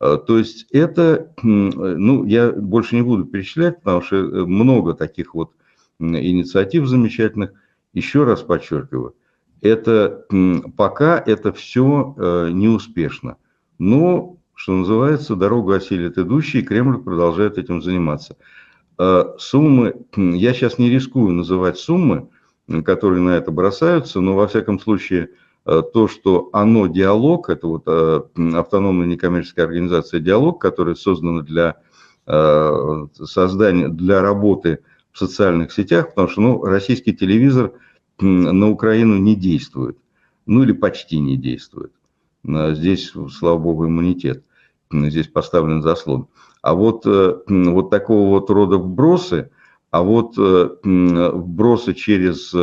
А, 0.00 0.16
то 0.16 0.38
есть 0.38 0.66
это, 0.70 1.32
ну, 1.42 2.24
я 2.24 2.52
больше 2.52 2.96
не 2.96 3.02
буду 3.02 3.24
перечислять, 3.24 3.78
потому 3.78 4.02
что 4.02 4.16
э, 4.16 4.44
много 4.44 4.94
таких 4.94 5.34
вот 5.34 5.52
инициатив 5.98 6.86
замечательных. 6.86 7.52
Еще 7.94 8.24
раз 8.24 8.42
подчеркиваю, 8.42 9.14
это 9.60 10.26
пока 10.76 11.18
это 11.18 11.52
все 11.52 12.14
э, 12.16 12.50
неуспешно. 12.52 13.38
Но, 13.78 14.36
что 14.54 14.72
называется, 14.72 15.36
дорогу 15.36 15.72
осилит 15.72 16.18
идущий, 16.18 16.60
и 16.60 16.62
Кремль 16.62 17.02
продолжает 17.02 17.58
этим 17.58 17.82
заниматься. 17.82 18.36
А, 18.98 19.34
суммы, 19.38 19.94
я 20.16 20.52
сейчас 20.52 20.78
не 20.78 20.90
рискую 20.90 21.32
называть 21.32 21.78
суммы, 21.78 22.28
которые 22.84 23.22
на 23.22 23.30
это 23.30 23.50
бросаются, 23.50 24.20
но 24.20 24.34
во 24.34 24.46
всяком 24.46 24.78
случае– 24.78 25.30
Э, 25.40 25.47
то, 25.68 26.08
что 26.08 26.48
оно 26.52 26.86
диалог, 26.86 27.50
это 27.50 27.66
вот 27.66 27.82
э, 27.86 28.22
автономная 28.54 29.06
некоммерческая 29.06 29.66
организация 29.66 30.18
диалог, 30.18 30.60
которая 30.60 30.94
создана 30.94 31.42
для 31.42 31.76
э, 32.26 33.06
создания, 33.22 33.88
для 33.88 34.22
работы 34.22 34.78
в 35.12 35.18
социальных 35.18 35.72
сетях, 35.72 36.08
потому 36.10 36.28
что 36.28 36.40
ну, 36.40 36.64
российский 36.64 37.14
телевизор 37.14 37.72
на 38.18 38.70
Украину 38.70 39.18
не 39.18 39.36
действует, 39.36 39.98
ну 40.46 40.62
или 40.62 40.72
почти 40.72 41.18
не 41.18 41.36
действует. 41.36 41.92
Здесь, 42.44 43.12
слава 43.32 43.58
богу, 43.58 43.86
иммунитет, 43.86 44.44
здесь 44.90 45.28
поставлен 45.28 45.82
заслон. 45.82 46.28
А 46.62 46.74
вот, 46.74 47.04
вот 47.04 47.90
такого 47.90 48.30
вот 48.30 48.48
рода 48.50 48.78
вбросы, 48.78 49.50
а 49.90 50.02
вот 50.02 50.36
вбросы 50.36 51.94
через 51.94 52.54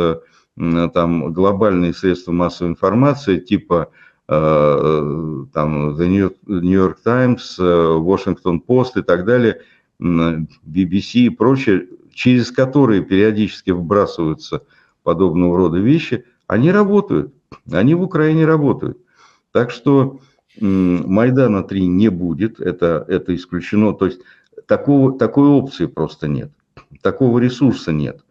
там 0.56 1.32
глобальные 1.32 1.92
средства 1.92 2.32
массовой 2.32 2.70
информации 2.70 3.38
типа 3.38 3.90
э, 4.28 4.34
э, 4.34 5.44
там 5.52 5.94
The 5.96 6.32
New 6.46 6.72
York 6.72 7.00
Times, 7.02 7.56
э, 7.58 7.62
Washington 7.62 8.60
Post 8.66 8.98
и 8.98 9.02
так 9.02 9.24
далее, 9.26 9.60
BBC 10.00 11.20
и 11.20 11.30
прочее, 11.30 11.86
через 12.12 12.50
которые 12.50 13.02
периодически 13.02 13.70
вбрасываются 13.70 14.62
подобного 15.02 15.56
рода 15.56 15.78
вещи, 15.78 16.24
они 16.46 16.70
работают, 16.70 17.32
они 17.70 17.94
в 17.94 18.02
Украине 18.02 18.46
работают. 18.46 18.98
Так 19.52 19.70
что 19.70 20.20
Майдана 20.60 21.62
3 21.62 21.86
не 21.86 22.08
будет, 22.08 22.60
это, 22.60 23.04
это 23.08 23.34
исключено, 23.34 23.94
то 23.94 24.06
есть 24.06 24.20
такого, 24.66 25.18
такой 25.18 25.48
опции 25.48 25.86
просто 25.86 26.28
нет, 26.28 26.50
такого 27.02 27.38
ресурса 27.38 27.92
нет. 27.92 28.25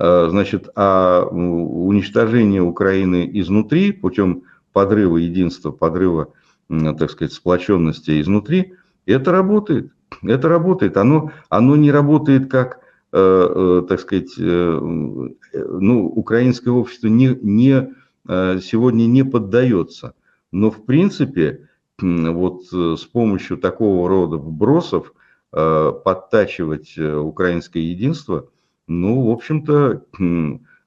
Э, 0.00 0.28
значит, 0.30 0.68
а 0.76 1.24
уничтожение 1.24 2.62
Украины 2.62 3.28
изнутри 3.32 3.90
путем 3.90 4.44
подрыва 4.72 5.16
единства, 5.16 5.72
подрыва, 5.72 6.28
так 6.68 7.10
сказать, 7.10 7.32
сплоченности 7.32 8.20
изнутри, 8.20 8.74
это 9.06 9.32
работает. 9.32 9.90
Это 10.22 10.48
работает. 10.48 10.96
Оно, 10.96 11.32
оно 11.48 11.74
не 11.74 11.90
работает 11.90 12.48
как, 12.48 12.78
э, 13.12 13.18
э, 13.18 13.86
так 13.88 14.00
сказать, 14.00 14.34
ну, 14.38 16.06
украинское 16.06 16.72
общество 16.72 17.08
не, 17.08 17.36
не, 17.42 17.92
сегодня 18.26 19.06
не 19.06 19.24
поддается. 19.24 20.14
Но, 20.52 20.70
в 20.70 20.84
принципе, 20.84 21.68
вот 21.98 22.66
с 22.70 23.04
помощью 23.04 23.56
такого 23.56 24.08
рода 24.08 24.36
вбросов 24.36 25.12
подтачивать 25.50 26.96
украинское 26.96 27.82
единство– 27.82 28.46
ну, 28.88 29.26
в 29.26 29.30
общем-то, 29.30 30.04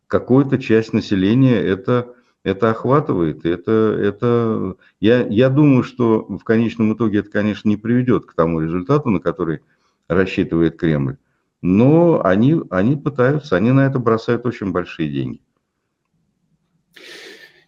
какую-то 0.08 0.58
часть 0.58 0.92
населения 0.92 1.56
это, 1.56 2.14
это 2.44 2.72
охватывает. 2.72 3.46
Это, 3.46 3.72
это, 3.72 4.76
я, 5.00 5.26
я 5.28 5.50
думаю, 5.50 5.84
что 5.84 6.26
в 6.28 6.44
конечном 6.44 6.94
итоге 6.94 7.20
это, 7.20 7.30
конечно, 7.30 7.70
не 7.70 7.78
приведет 7.78 8.26
к 8.26 8.34
тому 8.34 8.60
результату, 8.60 9.10
на 9.10 9.20
который 9.20 9.62
рассчитывает 10.08 10.78
Кремль. 10.78 11.18
Но 11.62 12.22
они, 12.26 12.60
они 12.70 12.98
пытаются, 12.98 13.56
они 13.56 13.72
на 13.72 13.86
это 13.86 14.00
бросают 14.00 14.46
очень 14.46 14.72
большие 14.72 15.10
деньги. 15.10 15.42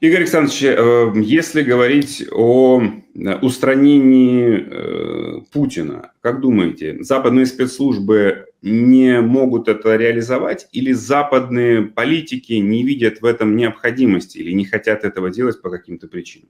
Игорь 0.03 0.23
Александрович, 0.23 0.61
э, 0.63 1.13
если 1.21 1.61
говорить 1.61 2.27
о 2.29 2.81
э, 2.81 3.37
устранении 3.37 4.67
э, 4.67 5.41
Путина, 5.53 6.11
как 6.19 6.41
думаете, 6.41 7.01
западные 7.01 7.45
спецслужбы 7.45 8.47
не 8.63 9.21
могут 9.21 9.67
это 9.67 9.95
реализовать 9.95 10.67
или 10.71 10.93
западные 10.93 11.83
политики 11.83 12.53
не 12.53 12.83
видят 12.83 13.21
в 13.21 13.25
этом 13.25 13.55
необходимости 13.55 14.37
или 14.37 14.51
не 14.53 14.65
хотят 14.65 15.03
этого 15.03 15.29
делать 15.29 15.61
по 15.61 15.69
каким-то 15.69 16.07
причинам? 16.07 16.49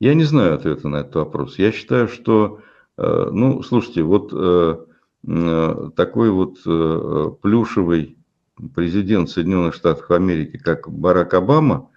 Я 0.00 0.14
не 0.14 0.24
знаю 0.24 0.54
ответа 0.54 0.88
на 0.88 0.96
этот 0.96 1.14
вопрос. 1.16 1.58
Я 1.58 1.72
считаю, 1.72 2.08
что, 2.08 2.62
ну, 2.96 3.62
слушайте, 3.62 4.02
вот 4.02 4.30
такой 5.94 6.30
вот 6.30 7.40
плюшевый 7.42 8.16
президент 8.74 9.30
Соединенных 9.30 9.74
Штатов 9.74 10.10
Америки, 10.10 10.58
как 10.58 10.90
Барак 10.90 11.34
Обама, 11.34 11.90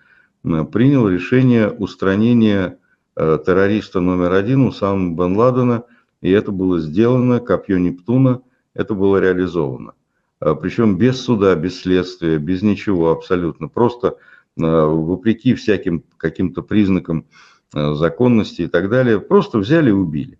э, 0.44 0.64
принял 0.66 1.08
решение 1.08 1.70
устранения 1.70 2.78
э, 3.16 3.40
террориста 3.46 4.00
номер 4.00 4.34
один 4.34 4.66
Усама 4.66 5.16
бен 5.16 5.36
Ладена, 5.36 5.84
и 6.24 6.32
это 6.32 6.52
было 6.52 6.80
сделано, 6.80 7.40
копье 7.40 7.78
Нептуна, 7.78 8.42
это 8.74 8.96
было 8.96 9.18
реализовано. 9.18 9.94
Причем 10.40 10.98
без 10.98 11.22
суда, 11.22 11.54
без 11.56 11.82
следствия, 11.82 12.38
без 12.38 12.64
ничего 12.64 13.12
абсолютно. 13.12 13.68
Просто 13.68 14.16
вопреки 14.56 15.54
всяким 15.54 16.04
каким-то 16.18 16.62
признакам 16.64 17.26
законности 17.74 18.64
и 18.64 18.68
так 18.68 18.90
далее, 18.90 19.20
просто 19.20 19.58
взяли 19.60 19.90
и 19.90 19.94
убили. 19.94 20.40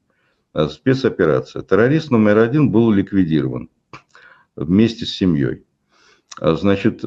Спецоперация. 0.70 1.64
Террорист 1.64 2.12
номер 2.12 2.38
один 2.38 2.70
был 2.72 2.92
ликвидирован 2.92 3.70
вместе 4.56 5.06
с 5.06 5.10
семьей. 5.10 5.66
А, 6.40 6.56
значит, 6.56 7.02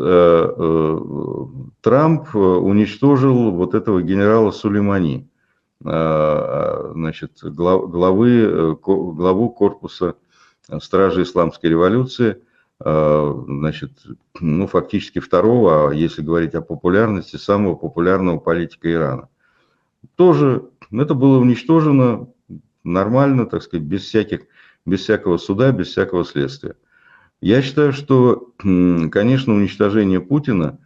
Трамп 1.80 2.34
уничтожил 2.34 3.52
вот 3.52 3.74
этого 3.74 4.02
генерала 4.02 4.50
Сулеймани, 4.50 5.28
значит, 5.80 7.38
главы, 7.42 8.76
главу 8.76 9.50
корпуса 9.50 10.14
Стражи 10.80 11.22
Исламской 11.22 11.70
революции, 11.70 12.42
значит, 12.78 13.92
ну, 14.40 14.66
фактически 14.66 15.18
второго, 15.18 15.90
а 15.90 15.94
если 15.94 16.22
говорить 16.22 16.54
о 16.54 16.62
популярности, 16.62 17.36
самого 17.36 17.74
популярного 17.74 18.38
политика 18.38 18.90
Ирана. 18.92 19.28
Тоже 20.14 20.68
это 20.90 21.14
было 21.14 21.38
уничтожено 21.38 22.28
нормально, 22.84 23.46
так 23.46 23.62
сказать, 23.62 23.86
без 23.86 24.02
всяких, 24.02 24.42
без 24.84 25.00
всякого 25.00 25.36
суда, 25.36 25.72
без 25.72 25.88
всякого 25.88 26.24
следствия. 26.24 26.76
Я 27.40 27.60
считаю, 27.60 27.92
что, 27.92 28.52
конечно, 28.58 29.54
уничтожение 29.54 30.20
Путина 30.20 30.78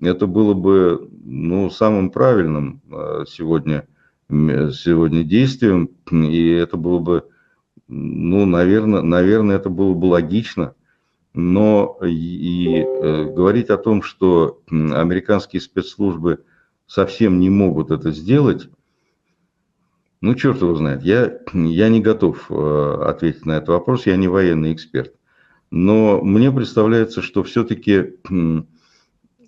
это 0.00 0.26
было 0.26 0.54
бы 0.54 1.10
ну, 1.24 1.68
самым 1.68 2.10
правильным 2.10 2.80
сегодня, 3.28 3.86
сегодня 4.30 5.24
действием, 5.24 5.90
и 6.10 6.50
это 6.50 6.76
было 6.76 6.98
бы, 7.00 7.28
ну, 7.88 8.46
наверное, 8.46 9.02
наверное, 9.02 9.56
это 9.56 9.68
было 9.68 9.94
бы 9.94 10.06
логично. 10.06 10.74
Но 11.32 11.98
и, 12.04 12.84
э, 12.84 13.24
говорить 13.24 13.70
о 13.70 13.76
том, 13.76 14.02
что 14.02 14.62
американские 14.68 15.60
спецслужбы 15.60 16.44
совсем 16.86 17.38
не 17.38 17.50
могут 17.50 17.92
это 17.92 18.10
сделать, 18.10 18.68
ну, 20.20 20.34
черт 20.34 20.60
его 20.60 20.74
знает. 20.74 21.02
Я, 21.02 21.38
я 21.54 21.88
не 21.88 22.00
готов 22.00 22.46
э, 22.50 23.02
ответить 23.06 23.46
на 23.46 23.52
этот 23.52 23.70
вопрос, 23.70 24.06
я 24.06 24.16
не 24.16 24.28
военный 24.28 24.72
эксперт. 24.72 25.14
Но 25.70 26.20
мне 26.20 26.50
представляется, 26.50 27.22
что 27.22 27.42
все-таки 27.42 28.16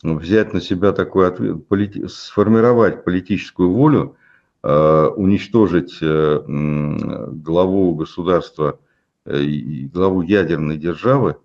взять 0.03 0.53
на 0.53 0.61
себя 0.61 0.93
такой 0.93 1.29
ответ, 1.29 1.65
сформировать 2.09 3.05
политическую 3.05 3.71
волю, 3.71 4.17
э, 4.17 4.22
уничтожить 4.63 5.99
э, 6.01 6.43
главу 6.47 7.95
государства, 7.97 8.79
э, 9.25 9.45
главу 9.93 10.23
ядерной 10.23 10.77
державы, 10.77 11.37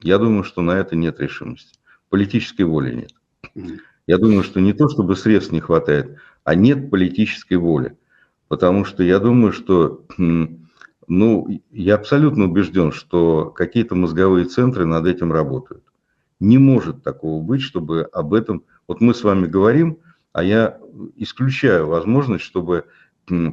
я 0.00 0.18
думаю, 0.18 0.44
что 0.44 0.62
на 0.62 0.72
это 0.72 0.96
нет 0.96 1.20
решимости. 1.20 1.78
Политической 2.08 2.62
воли 2.62 2.94
нет. 2.94 3.74
Я 4.06 4.18
думаю, 4.18 4.42
что 4.42 4.60
не 4.60 4.72
то, 4.72 4.88
чтобы 4.88 5.16
средств 5.16 5.52
не 5.52 5.60
хватает, 5.60 6.18
а 6.44 6.54
нет 6.54 6.90
политической 6.90 7.54
воли. 7.54 7.96
Потому 8.48 8.84
что 8.84 9.02
я 9.02 9.18
думаю, 9.18 9.52
что 9.52 10.04
ну, 11.08 11.62
я 11.72 11.94
абсолютно 11.94 12.44
убежден, 12.44 12.92
что 12.92 13.50
какие-то 13.50 13.94
мозговые 13.94 14.46
центры 14.46 14.86
над 14.86 15.06
этим 15.06 15.32
работают. 15.32 15.84
Не 16.40 16.58
может 16.58 17.02
такого 17.02 17.42
быть, 17.42 17.62
чтобы 17.62 18.02
об 18.12 18.34
этом... 18.34 18.64
Вот 18.86 19.00
мы 19.00 19.14
с 19.14 19.24
вами 19.24 19.46
говорим, 19.46 19.98
а 20.36 20.44
я 20.44 20.78
исключаю 21.16 21.86
возможность, 21.86 22.44
чтобы 22.44 22.84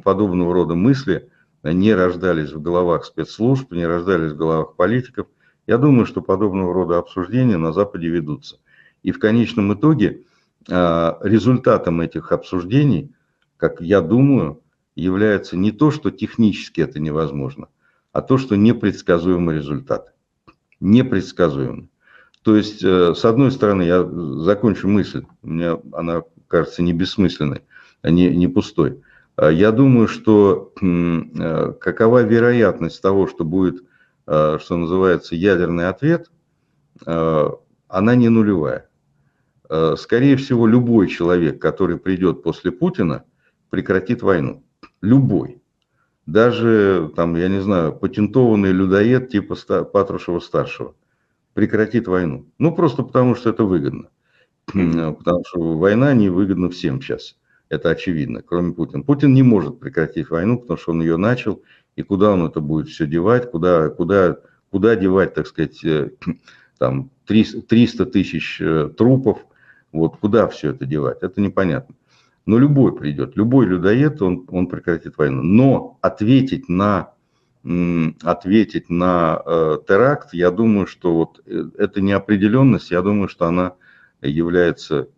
подобного 0.02 0.52
рода 0.52 0.74
мысли 0.74 1.30
не 1.62 1.94
рождались 1.94 2.52
в 2.52 2.60
головах 2.60 3.06
спецслужб, 3.06 3.72
не 3.72 3.86
рождались 3.86 4.32
в 4.32 4.36
головах 4.36 4.76
политиков. 4.76 5.26
Я 5.66 5.78
думаю, 5.78 6.04
что 6.04 6.20
подобного 6.20 6.74
рода 6.74 6.98
обсуждения 6.98 7.56
на 7.56 7.72
Западе 7.72 8.08
ведутся. 8.08 8.58
И 9.02 9.12
в 9.12 9.18
конечном 9.18 9.72
итоге 9.72 10.24
а, 10.70 11.18
результатом 11.22 12.02
этих 12.02 12.32
обсуждений, 12.32 13.14
как 13.56 13.80
я 13.80 14.02
думаю, 14.02 14.60
является 14.94 15.56
не 15.56 15.72
то, 15.72 15.90
что 15.90 16.10
технически 16.10 16.82
это 16.82 17.00
невозможно, 17.00 17.68
а 18.12 18.20
то, 18.20 18.36
что 18.36 18.56
непредсказуемый 18.56 19.56
результат. 19.56 20.12
Непредсказуемый. 20.80 21.88
То 22.42 22.56
есть, 22.56 22.84
э, 22.84 23.14
с 23.14 23.24
одной 23.24 23.50
стороны, 23.52 23.84
я 23.84 24.04
закончу 24.04 24.86
мысль, 24.86 25.24
у 25.42 25.48
меня 25.48 25.78
она 25.94 26.24
кажется 26.54 26.82
не 26.82 26.92
бессмысленной, 26.92 27.62
а 28.02 28.10
не, 28.10 28.28
не 28.36 28.46
пустой. 28.46 29.02
А 29.34 29.50
я 29.50 29.72
думаю, 29.72 30.06
что 30.06 30.72
э, 30.80 31.72
какова 31.80 32.22
вероятность 32.22 33.02
того, 33.02 33.26
что 33.26 33.44
будет, 33.44 33.82
э, 34.28 34.58
что 34.60 34.76
называется, 34.76 35.34
ядерный 35.34 35.88
ответ, 35.88 36.30
она 37.04 38.14
не 38.14 38.28
нулевая. 38.28 38.88
Скорее 39.96 40.36
всего, 40.36 40.68
любой 40.68 41.08
человек, 41.08 41.60
который 41.60 41.96
придет 41.96 42.44
после 42.44 42.70
Путина, 42.70 43.24
прекратит 43.70 44.22
войну 44.22 44.62
любой. 45.04 45.60
Даже, 46.26 47.12
там, 47.16 47.34
я 47.34 47.48
не 47.48 47.60
знаю, 47.60 47.92
патентованный 47.92 48.70
людоед 48.70 49.30
типа 49.30 49.56
Патрушева-старшего 49.84 50.94
прекратит 51.52 52.06
войну. 52.06 52.46
Ну, 52.58 52.74
просто 52.74 53.02
потому 53.02 53.34
что 53.34 53.50
это 53.50 53.64
выгодно. 53.64 54.08
Потому 54.66 55.44
что 55.46 55.78
война 55.78 56.14
не 56.14 56.28
выгодна 56.28 56.70
всем 56.70 57.00
сейчас. 57.00 57.36
Это 57.68 57.90
очевидно, 57.90 58.42
кроме 58.42 58.72
Путина. 58.72 59.02
Путин 59.02 59.34
не 59.34 59.42
может 59.42 59.80
прекратить 59.80 60.30
войну, 60.30 60.58
потому 60.58 60.78
что 60.78 60.92
он 60.92 61.00
ее 61.00 61.16
начал. 61.16 61.62
И 61.96 62.02
куда 62.02 62.32
он 62.32 62.46
это 62.46 62.60
будет 62.60 62.88
все 62.88 63.06
девать, 63.06 63.50
куда, 63.50 63.88
куда, 63.88 64.38
куда 64.70 64.96
девать, 64.96 65.34
так 65.34 65.46
сказать, 65.46 65.84
э, 65.84 66.10
там 66.78 67.10
300 67.26 68.06
тысяч 68.06 68.60
э, 68.60 68.90
трупов, 68.96 69.38
вот 69.92 70.16
куда 70.16 70.48
все 70.48 70.70
это 70.70 70.86
девать, 70.86 71.18
это 71.22 71.40
непонятно. 71.40 71.94
Но 72.46 72.58
любой 72.58 72.94
придет, 72.94 73.36
любой 73.36 73.66
людоед, 73.66 74.20
он, 74.20 74.44
он 74.48 74.66
прекратит 74.66 75.16
войну. 75.16 75.42
Но 75.42 75.98
ответить 76.02 76.68
на, 76.68 77.12
ответить 78.22 78.90
на 78.90 79.40
э, 79.46 79.78
теракт, 79.88 80.34
я 80.34 80.50
думаю, 80.50 80.86
что 80.86 81.14
вот 81.14 81.40
эта 81.46 82.00
неопределенность, 82.02 82.90
я 82.90 83.00
думаю, 83.00 83.28
что 83.28 83.46
она 83.46 83.74
является... 84.28 85.08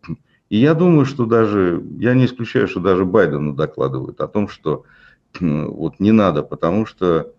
И 0.48 0.58
я 0.58 0.74
думаю, 0.74 1.06
что 1.06 1.26
даже, 1.26 1.82
я 1.98 2.14
не 2.14 2.26
исключаю, 2.26 2.68
что 2.68 2.80
даже 2.80 3.04
Байдену 3.04 3.52
докладывают 3.52 4.20
о 4.20 4.28
том, 4.28 4.48
что 4.48 4.84
вот 5.40 6.00
не 6.00 6.12
надо, 6.12 6.42
потому 6.42 6.86
что 6.86 7.32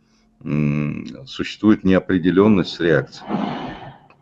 существует 1.25 1.83
неопределенность 1.83 2.75
с 2.75 2.79
реакцией. 2.79 3.27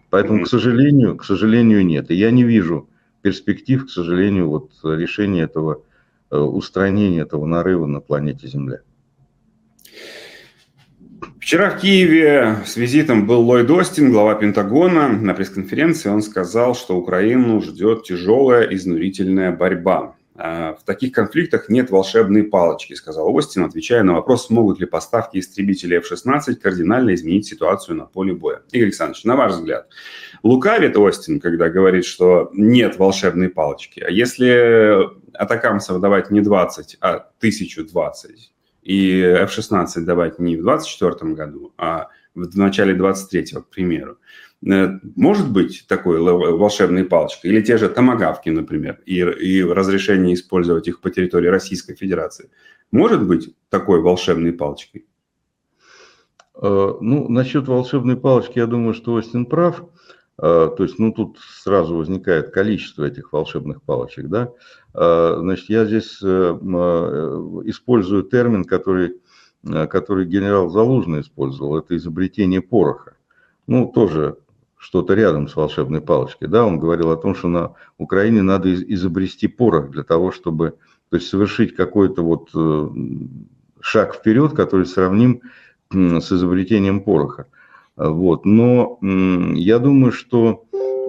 Поэтому, 0.09 0.45
к 0.45 0.47
сожалению, 0.47 1.17
к 1.17 1.25
сожалению, 1.25 1.85
нет. 1.85 2.09
И 2.09 2.15
я 2.15 2.31
не 2.31 2.43
вижу 2.43 2.87
перспектив, 3.21 3.85
к 3.85 3.89
сожалению, 3.89 4.49
вот 4.49 4.71
решения 4.83 5.41
этого, 5.41 5.81
э, 6.29 6.37
устранения 6.37 7.21
этого 7.21 7.45
нарыва 7.45 7.85
на 7.85 7.99
планете 7.99 8.47
Земля. 8.47 8.81
Вчера 11.39 11.69
в 11.69 11.79
Киеве 11.79 12.57
с 12.65 12.75
визитом 12.75 13.27
был 13.27 13.41
Ллойд 13.41 13.69
Остин, 13.69 14.11
глава 14.11 14.35
Пентагона. 14.35 15.09
На 15.09 15.33
пресс-конференции 15.33 16.09
он 16.09 16.21
сказал, 16.21 16.75
что 16.75 16.97
Украину 16.97 17.61
ждет 17.61 18.03
тяжелая 18.03 18.63
изнурительная 18.63 19.51
борьба. 19.51 20.15
А, 20.37 20.73
в 20.73 20.83
таких 20.83 21.13
конфликтах 21.13 21.69
нет 21.69 21.91
волшебной 21.91 22.43
палочки, 22.43 22.93
сказал 22.93 23.33
Остин, 23.33 23.63
отвечая 23.63 24.03
на 24.03 24.13
вопрос, 24.13 24.47
смогут 24.47 24.79
ли 24.79 24.85
поставки 24.85 25.37
истребителей 25.37 25.97
F-16 25.97 26.55
кардинально 26.55 27.13
изменить 27.13 27.47
ситуацию 27.47 27.95
на 27.95 28.05
поле 28.05 28.33
боя. 28.33 28.61
Игорь 28.71 28.87
Александрович, 28.87 29.23
на 29.23 29.35
ваш 29.35 29.53
взгляд, 29.53 29.87
лукавит 30.43 30.97
Остин, 30.97 31.39
когда 31.39 31.69
говорит, 31.69 32.05
что 32.05 32.49
нет 32.53 32.97
волшебной 32.97 33.49
палочки? 33.49 34.01
А 34.01 34.09
если 34.09 35.07
атакамсов 35.33 36.01
давать 36.01 36.31
не 36.31 36.41
20, 36.41 36.97
а 36.99 37.15
1020, 37.39 38.51
и 38.85 39.19
F-16 39.19 40.01
давать 40.01 40.39
не 40.39 40.55
в 40.55 40.63
2024 40.63 41.33
году, 41.33 41.73
а 41.77 42.07
в 42.33 42.57
начале 42.57 42.93
23 42.93 43.61
к 43.61 43.67
примеру, 43.67 44.17
Э, 44.65 44.99
может 45.15 45.51
быть 45.51 45.85
такой 45.87 46.19
волшебной 46.19 47.03
палочкой? 47.03 47.51
Или 47.51 47.61
те 47.61 47.77
же 47.77 47.89
томагавки, 47.89 48.49
например, 48.49 49.01
и, 49.05 49.19
и 49.19 49.63
разрешение 49.63 50.33
использовать 50.33 50.87
их 50.87 51.01
по 51.01 51.09
территории 51.09 51.47
Российской 51.47 51.95
Федерации? 51.95 52.49
Может 52.91 53.25
быть 53.25 53.55
такой 53.69 54.01
волшебной 54.01 54.53
палочкой? 54.53 55.05
Э, 56.55 56.93
ну, 56.99 57.27
насчет 57.29 57.67
волшебной 57.67 58.17
палочки, 58.17 58.59
я 58.59 58.65
думаю, 58.65 58.93
что 58.93 59.13
Остин 59.13 59.45
прав. 59.45 59.83
Э, 60.37 60.69
то 60.75 60.83
есть, 60.83 60.99
ну, 60.99 61.11
тут 61.11 61.39
сразу 61.39 61.95
возникает 61.95 62.51
количество 62.51 63.03
этих 63.03 63.33
волшебных 63.33 63.81
палочек, 63.81 64.27
да. 64.27 64.51
Значит, 64.93 65.69
я 65.69 65.83
здесь 65.83 66.21
использую 66.21 68.23
термин, 68.23 68.63
который, 68.63 69.17
который 69.63 70.25
генерал 70.25 70.69
Залужный 70.69 71.19
использовал, 71.19 71.77
это 71.77 71.97
изобретение 71.97 72.61
пороха. 72.61 73.15
Ну, 73.67 73.91
тоже 73.93 74.37
что-то 74.77 75.15
рядом 75.15 75.47
с 75.47 75.55
волшебной 75.55 75.99
палочкой. 75.99 76.47
Да, 76.47 76.63
он 76.63 76.79
говорил 76.79 77.11
о 77.11 77.17
том, 77.17 77.35
что 77.35 77.47
на 77.47 77.73
Украине 77.97 78.43
надо 78.43 78.73
изобрести 78.73 79.47
порох 79.47 79.89
для 79.89 80.03
того, 80.03 80.31
чтобы 80.31 80.75
то 81.09 81.17
есть 81.17 81.27
совершить 81.27 81.75
какой-то 81.75 82.23
вот 82.23 82.49
э, 82.53 82.89
шаг 83.81 84.15
вперед, 84.15 84.53
который 84.53 84.85
сравним 84.85 85.41
с 85.91 86.31
изобретением 86.31 87.01
пороха. 87.01 87.47
Вот. 87.95 88.45
Но 88.45 88.99
я 89.01 89.79
думаю, 89.79 90.11
что 90.11 90.65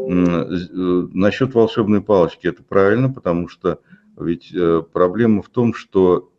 насчет 0.08 1.54
волшебной 1.54 2.00
палочки 2.00 2.46
это 2.46 2.62
правильно, 2.62 3.12
потому 3.12 3.48
что 3.48 3.80
ведь 4.16 4.54
проблема 4.92 5.42
в 5.42 5.48
том, 5.48 5.74
что 5.74 6.30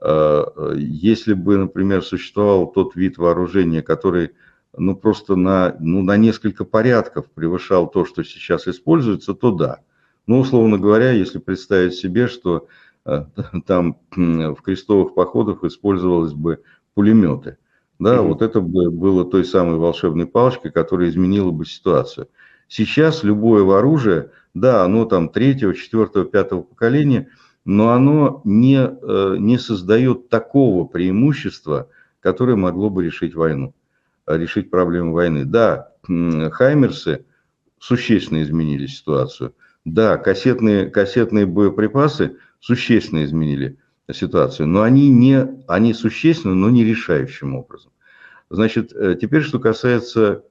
если 0.00 1.34
бы, 1.34 1.58
например, 1.58 2.02
существовал 2.02 2.70
тот 2.72 2.96
вид 2.96 3.18
вооружения, 3.18 3.82
который 3.82 4.30
ну, 4.76 4.96
просто 4.96 5.36
на, 5.36 5.76
ну, 5.80 6.02
на 6.02 6.16
несколько 6.16 6.64
порядков 6.64 7.26
превышал 7.34 7.88
то, 7.88 8.04
что 8.04 8.22
сейчас 8.22 8.68
используется, 8.68 9.34
то 9.34 9.50
да. 9.50 9.80
Ну, 10.26 10.40
условно 10.40 10.78
говоря, 10.78 11.12
если 11.12 11.38
представить 11.38 11.94
себе, 11.94 12.28
что 12.28 12.68
э, 13.04 13.24
там 13.66 13.98
в 14.10 14.56
крестовых 14.62 15.14
походах 15.14 15.64
использовались 15.64 16.32
бы 16.32 16.62
пулеметы, 16.94 17.56
да, 17.98 18.16
mm-hmm. 18.16 18.28
вот 18.28 18.42
это 18.42 18.60
бы 18.60 18.90
было 18.90 19.24
той 19.24 19.44
самой 19.44 19.76
волшебной 19.76 20.26
палочкой, 20.26 20.70
которая 20.70 21.08
изменила 21.08 21.50
бы 21.50 21.66
ситуацию. 21.66 22.28
Сейчас 22.68 23.24
любое 23.24 23.64
оружие, 23.76 24.30
да, 24.54 24.84
оно 24.84 25.04
там 25.04 25.30
третьего, 25.30 25.74
четвертого, 25.74 26.24
пятого 26.24 26.62
поколения, 26.62 27.28
но 27.64 27.90
оно 27.90 28.40
не, 28.44 28.78
э, 28.78 29.36
не 29.38 29.58
создает 29.58 30.28
такого 30.28 30.86
преимущества, 30.86 31.88
которое 32.20 32.56
могло 32.56 32.90
бы 32.90 33.04
решить 33.04 33.34
войну 33.34 33.74
решить 34.36 34.70
проблему 34.70 35.12
войны. 35.12 35.44
Да, 35.44 35.92
Хаймерсы 36.06 37.24
существенно 37.78 38.42
изменили 38.42 38.86
ситуацию. 38.86 39.54
Да, 39.84 40.18
кассетные, 40.18 40.90
кассетные 40.90 41.46
боеприпасы 41.46 42.36
существенно 42.60 43.24
изменили 43.24 43.78
ситуацию, 44.12 44.66
но 44.66 44.82
они, 44.82 45.08
не, 45.08 45.46
они 45.66 45.94
существенно, 45.94 46.54
но 46.54 46.70
не 46.70 46.84
решающим 46.84 47.54
образом. 47.54 47.92
Значит, 48.50 48.92
э, 48.94 49.16
теперь 49.20 49.42
что 49.42 49.58
касается 49.58 50.42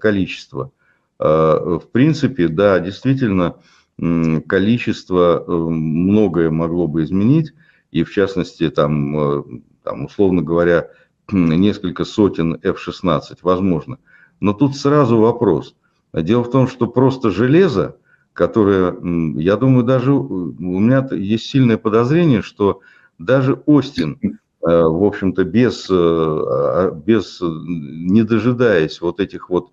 количества. 0.00 0.70
Э, 1.18 1.78
в 1.82 1.90
принципе, 1.90 2.48
да, 2.48 2.78
действительно, 2.78 3.56
количество 3.98 5.44
э, 5.46 5.52
многое 5.52 6.50
могло 6.50 6.86
бы 6.86 7.02
изменить, 7.02 7.52
и 7.90 8.04
в 8.04 8.12
частности, 8.12 8.70
там, 8.70 9.62
там 9.82 10.06
условно 10.06 10.42
говоря, 10.42 10.88
несколько 11.30 12.04
сотен 12.04 12.54
F-16, 12.62 13.38
возможно. 13.42 13.98
Но 14.40 14.54
тут 14.54 14.76
сразу 14.76 15.18
вопрос. 15.18 15.74
Дело 16.12 16.42
в 16.42 16.50
том, 16.50 16.68
что 16.68 16.86
просто 16.86 17.30
железо, 17.30 17.96
которое, 18.32 18.96
я 19.38 19.56
думаю, 19.56 19.84
даже 19.84 20.12
у 20.12 20.52
меня 20.58 21.06
есть 21.12 21.46
сильное 21.46 21.76
подозрение, 21.76 22.42
что 22.42 22.80
даже 23.18 23.54
Остин, 23.66 24.18
э, 24.22 24.30
в 24.62 25.04
общем-то, 25.04 25.44
без, 25.44 25.88
э, 25.90 25.94
а, 25.94 26.90
без, 26.90 27.40
не 27.40 28.22
дожидаясь 28.22 29.00
вот 29.00 29.20
этих 29.20 29.50
вот, 29.50 29.70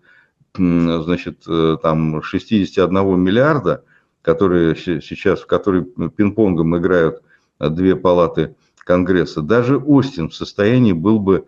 значит, 0.55 1.43
э, 1.47 1.77
там 1.81 2.21
61 2.21 3.19
миллиарда, 3.19 3.83
которые 4.21 4.75
сейчас, 4.75 5.41
в 5.41 5.47
которые 5.47 5.83
пинг-понгом 5.83 6.77
играют 6.77 7.21
две 7.59 7.95
палаты 7.95 8.55
Конгресса, 8.79 9.41
даже 9.41 9.77
Остин 9.77 10.29
в 10.29 10.35
состоянии 10.35 10.93
был 10.93 11.19
бы 11.19 11.45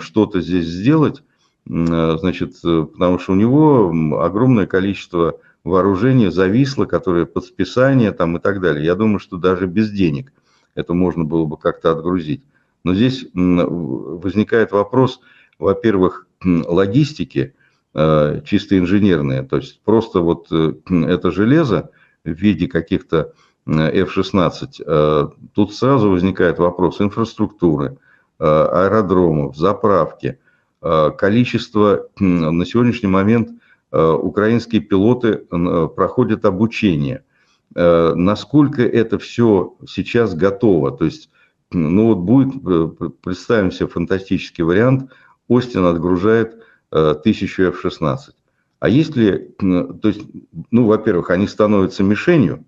что-то 0.00 0.40
здесь 0.40 0.66
сделать, 0.66 1.22
значит, 1.68 2.54
э, 2.64 2.86
потому 2.90 3.18
что 3.18 3.32
у 3.32 3.36
него 3.36 3.92
огромное 4.22 4.66
количество 4.66 5.38
вооружения 5.68 6.30
зависло, 6.30 6.84
которое 6.86 7.26
под 7.26 7.44
списание 7.44 8.12
там 8.12 8.36
и 8.36 8.40
так 8.40 8.60
далее. 8.60 8.84
Я 8.84 8.94
думаю, 8.94 9.18
что 9.18 9.36
даже 9.36 9.66
без 9.66 9.90
денег 9.90 10.32
это 10.74 10.94
можно 10.94 11.24
было 11.24 11.44
бы 11.44 11.56
как-то 11.56 11.90
отгрузить. 11.92 12.42
Но 12.84 12.94
здесь 12.94 13.26
возникает 13.34 14.72
вопрос, 14.72 15.20
во-первых, 15.58 16.26
логистики, 16.44 17.54
э, 17.94 18.40
чисто 18.44 18.78
инженерные, 18.78 19.42
то 19.42 19.56
есть 19.56 19.80
просто 19.84 20.20
вот 20.20 20.46
э, 20.52 20.74
это 20.88 21.30
железо 21.32 21.90
в 22.24 22.30
виде 22.30 22.68
каких-то 22.68 23.32
F-16, 23.66 24.82
э, 24.86 25.28
тут 25.54 25.74
сразу 25.74 26.10
возникает 26.10 26.58
вопрос 26.58 27.00
инфраструктуры, 27.00 27.98
аэродромов, 28.38 29.56
заправки, 29.56 30.38
количество, 30.80 32.06
на 32.20 32.64
сегодняшний 32.64 33.08
момент 33.08 33.50
украинские 33.90 34.80
пилоты 34.80 35.36
проходят 35.96 36.44
обучение. 36.44 37.24
Насколько 37.74 38.82
это 38.82 39.18
все 39.18 39.76
сейчас 39.88 40.34
готово? 40.34 40.90
То 40.90 41.04
есть, 41.04 41.30
ну 41.70 42.14
вот 42.14 42.18
будет, 42.18 43.20
представим 43.22 43.70
себе 43.72 43.88
фантастический 43.88 44.64
вариант, 44.64 45.10
Остин 45.48 45.84
отгружает 45.84 46.62
тысячу 47.24 47.64
F-16. 47.64 48.18
А 48.80 48.88
если, 48.88 49.54
то 49.58 50.08
есть, 50.08 50.22
ну, 50.70 50.86
во-первых, 50.86 51.30
они 51.30 51.48
становятся 51.48 52.04
мишенью, 52.04 52.64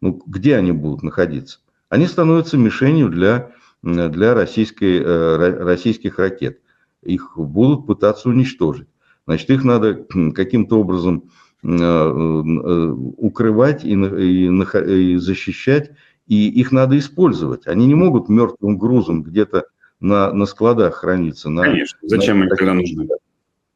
ну, 0.00 0.20
где 0.26 0.56
они 0.56 0.72
будут 0.72 1.02
находиться? 1.02 1.60
Они 1.88 2.06
становятся 2.06 2.58
мишенью 2.58 3.08
для, 3.08 3.52
для 3.82 4.34
российской, 4.34 5.00
э, 5.00 5.36
российских 5.62 6.18
ракет. 6.18 6.60
Их 7.02 7.32
будут 7.36 7.86
пытаться 7.86 8.28
уничтожить. 8.28 8.88
Значит, 9.26 9.50
их 9.50 9.64
надо 9.64 10.06
каким-то 10.34 10.80
образом 10.80 11.30
э, 11.62 11.68
э, 11.68 12.90
укрывать 13.18 13.84
и, 13.84 13.92
и, 13.92 14.46
и 14.46 15.16
защищать, 15.16 15.92
и 16.26 16.48
их 16.48 16.72
надо 16.72 16.98
использовать. 16.98 17.66
Они 17.66 17.86
не 17.86 17.94
могут 17.94 18.28
мертвым 18.28 18.78
грузом 18.78 19.22
где-то 19.22 19.66
на, 20.00 20.32
на 20.32 20.46
складах 20.46 20.96
храниться. 20.96 21.50
На, 21.50 21.62
Конечно, 21.62 21.98
зачем 22.02 22.38
на, 22.38 22.42
они 22.44 22.50
тогда 22.50 22.74
нужны? 22.74 23.08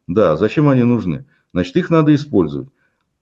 Да, 0.07 0.37
зачем 0.37 0.69
они 0.69 0.83
нужны? 0.83 1.27
Значит, 1.53 1.77
их 1.77 1.91
надо 1.91 2.15
использовать. 2.15 2.69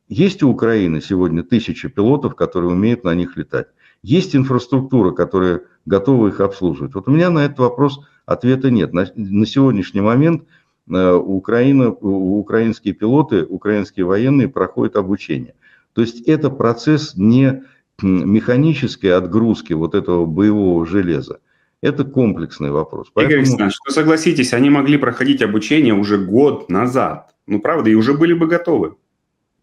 Есть 0.08 0.42
у 0.42 0.50
Украины 0.50 1.02
сегодня 1.02 1.42
тысячи 1.42 1.88
пилотов, 1.88 2.34
которые 2.34 2.70
умеют 2.70 3.04
на 3.04 3.14
них 3.14 3.36
летать. 3.36 3.68
Есть 4.02 4.34
инфраструктура, 4.34 5.12
которая 5.12 5.62
готова 5.84 6.28
их 6.28 6.40
обслуживать. 6.40 6.94
Вот 6.94 7.08
у 7.08 7.10
меня 7.10 7.30
на 7.30 7.44
этот 7.44 7.58
вопрос 7.58 8.00
ответа 8.24 8.70
нет. 8.70 8.92
На, 8.94 9.06
на 9.14 9.46
сегодняшний 9.46 10.00
момент 10.00 10.44
э, 10.44 10.46
Украина, 10.88 11.90
украинские 11.90 12.94
пилоты, 12.94 13.44
украинские 13.44 14.06
военные 14.06 14.48
проходят 14.48 14.96
обучение. 14.96 15.54
То 15.92 16.00
есть 16.00 16.22
это 16.28 16.50
процесс 16.50 17.14
не 17.16 17.64
механической 18.00 19.08
отгрузки 19.08 19.72
вот 19.72 19.94
этого 19.94 20.24
боевого 20.26 20.86
железа. 20.86 21.40
Это 21.80 22.04
комплексный 22.04 22.70
вопрос. 22.70 23.08
Поэтому... 23.12 23.32
Игорь 23.32 23.40
Александрович, 23.40 23.76
ну 23.86 23.92
согласитесь, 23.92 24.52
они 24.52 24.70
могли 24.70 24.96
проходить 24.98 25.42
обучение 25.42 25.94
уже 25.94 26.18
год 26.18 26.68
назад. 26.70 27.34
Ну 27.46 27.60
правда, 27.60 27.90
и 27.90 27.94
уже 27.94 28.14
были 28.14 28.32
бы 28.32 28.46
готовы. 28.46 28.96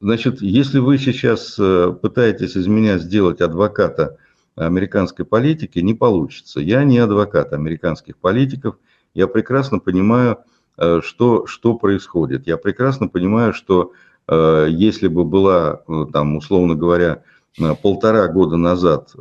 Значит, 0.01 0.41
если 0.41 0.79
вы 0.79 0.97
сейчас 0.97 1.55
э, 1.57 1.95
пытаетесь 2.01 2.55
из 2.55 2.67
меня 2.67 2.99
сделать 2.99 3.41
адвоката 3.41 4.17
американской 4.55 5.25
политики, 5.25 5.79
не 5.79 5.93
получится. 5.93 6.59
Я 6.59 6.83
не 6.83 6.99
адвокат 6.99 7.53
американских 7.53 8.17
политиков. 8.17 8.77
Я 9.13 9.27
прекрасно 9.27 9.79
понимаю, 9.79 10.37
э, 10.37 10.54
что, 10.77 11.45
что 11.47 11.73
происходит. 11.75 12.47
Я 12.47 12.57
прекрасно 12.57 13.07
понимаю, 13.07 13.53
что 13.53 13.93
э, 14.27 14.67
если 14.69 15.07
бы 15.07 15.23
была, 15.23 15.81
там, 16.11 16.37
условно 16.37 16.75
говоря, 16.75 17.23
полтора 17.81 18.27
года 18.27 18.57
назад 18.57 19.13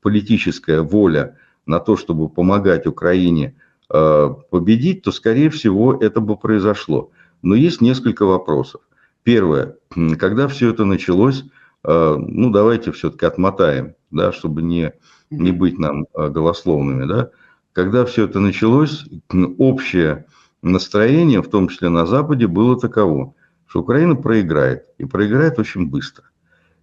политическая 0.00 0.80
воля 0.80 1.36
на 1.66 1.78
то, 1.78 1.96
чтобы 1.96 2.30
помогать 2.30 2.86
Украине 2.86 3.54
победить, 3.88 5.02
то, 5.02 5.12
скорее 5.12 5.50
всего, 5.50 5.94
это 5.94 6.20
бы 6.20 6.36
произошло. 6.36 7.10
Но 7.42 7.54
есть 7.54 7.80
несколько 7.80 8.24
вопросов. 8.24 8.80
Первое, 9.26 9.76
когда 10.18 10.46
все 10.46 10.70
это 10.70 10.84
началось, 10.84 11.44
э, 11.84 12.16
ну 12.16 12.50
давайте 12.50 12.92
все-таки 12.92 13.26
отмотаем, 13.26 13.94
да, 14.12 14.32
чтобы 14.32 14.62
не, 14.62 14.92
не 15.30 15.50
быть 15.50 15.78
нам 15.78 16.06
э, 16.14 16.28
голословными, 16.28 17.06
да, 17.06 17.30
когда 17.72 18.04
все 18.04 18.26
это 18.26 18.38
началось, 18.38 19.04
общее 19.58 20.26
настроение, 20.72 21.42
в 21.42 21.48
том 21.48 21.68
числе 21.68 21.88
на 21.88 22.06
Западе, 22.06 22.46
было 22.46 22.78
таково, 22.78 23.34
что 23.66 23.80
Украина 23.80 24.16
проиграет, 24.16 24.84
и 24.98 25.04
проиграет 25.04 25.58
очень 25.58 25.88
быстро. 25.88 26.24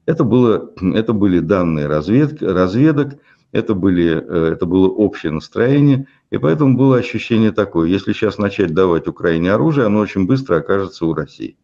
Это, 0.06 0.24
было, 0.24 0.72
это 0.82 1.14
были 1.14 1.40
данные 1.40 1.88
разведки, 1.88 2.44
разведок, 2.44 3.20
это, 3.52 3.76
были, 3.76 4.24
э, 4.26 4.54
это 4.54 4.66
было 4.66 4.88
общее 4.88 5.32
настроение, 5.32 6.08
и 6.32 6.38
поэтому 6.38 6.76
было 6.76 6.98
ощущение 6.98 7.52
такое, 7.52 7.88
если 7.88 8.14
сейчас 8.14 8.38
начать 8.38 8.74
давать 8.74 9.08
Украине 9.08 9.52
оружие, 9.52 9.86
оно 9.86 10.00
очень 10.00 10.26
быстро 10.26 10.58
окажется 10.58 11.06
у 11.06 11.14
России 11.14 11.56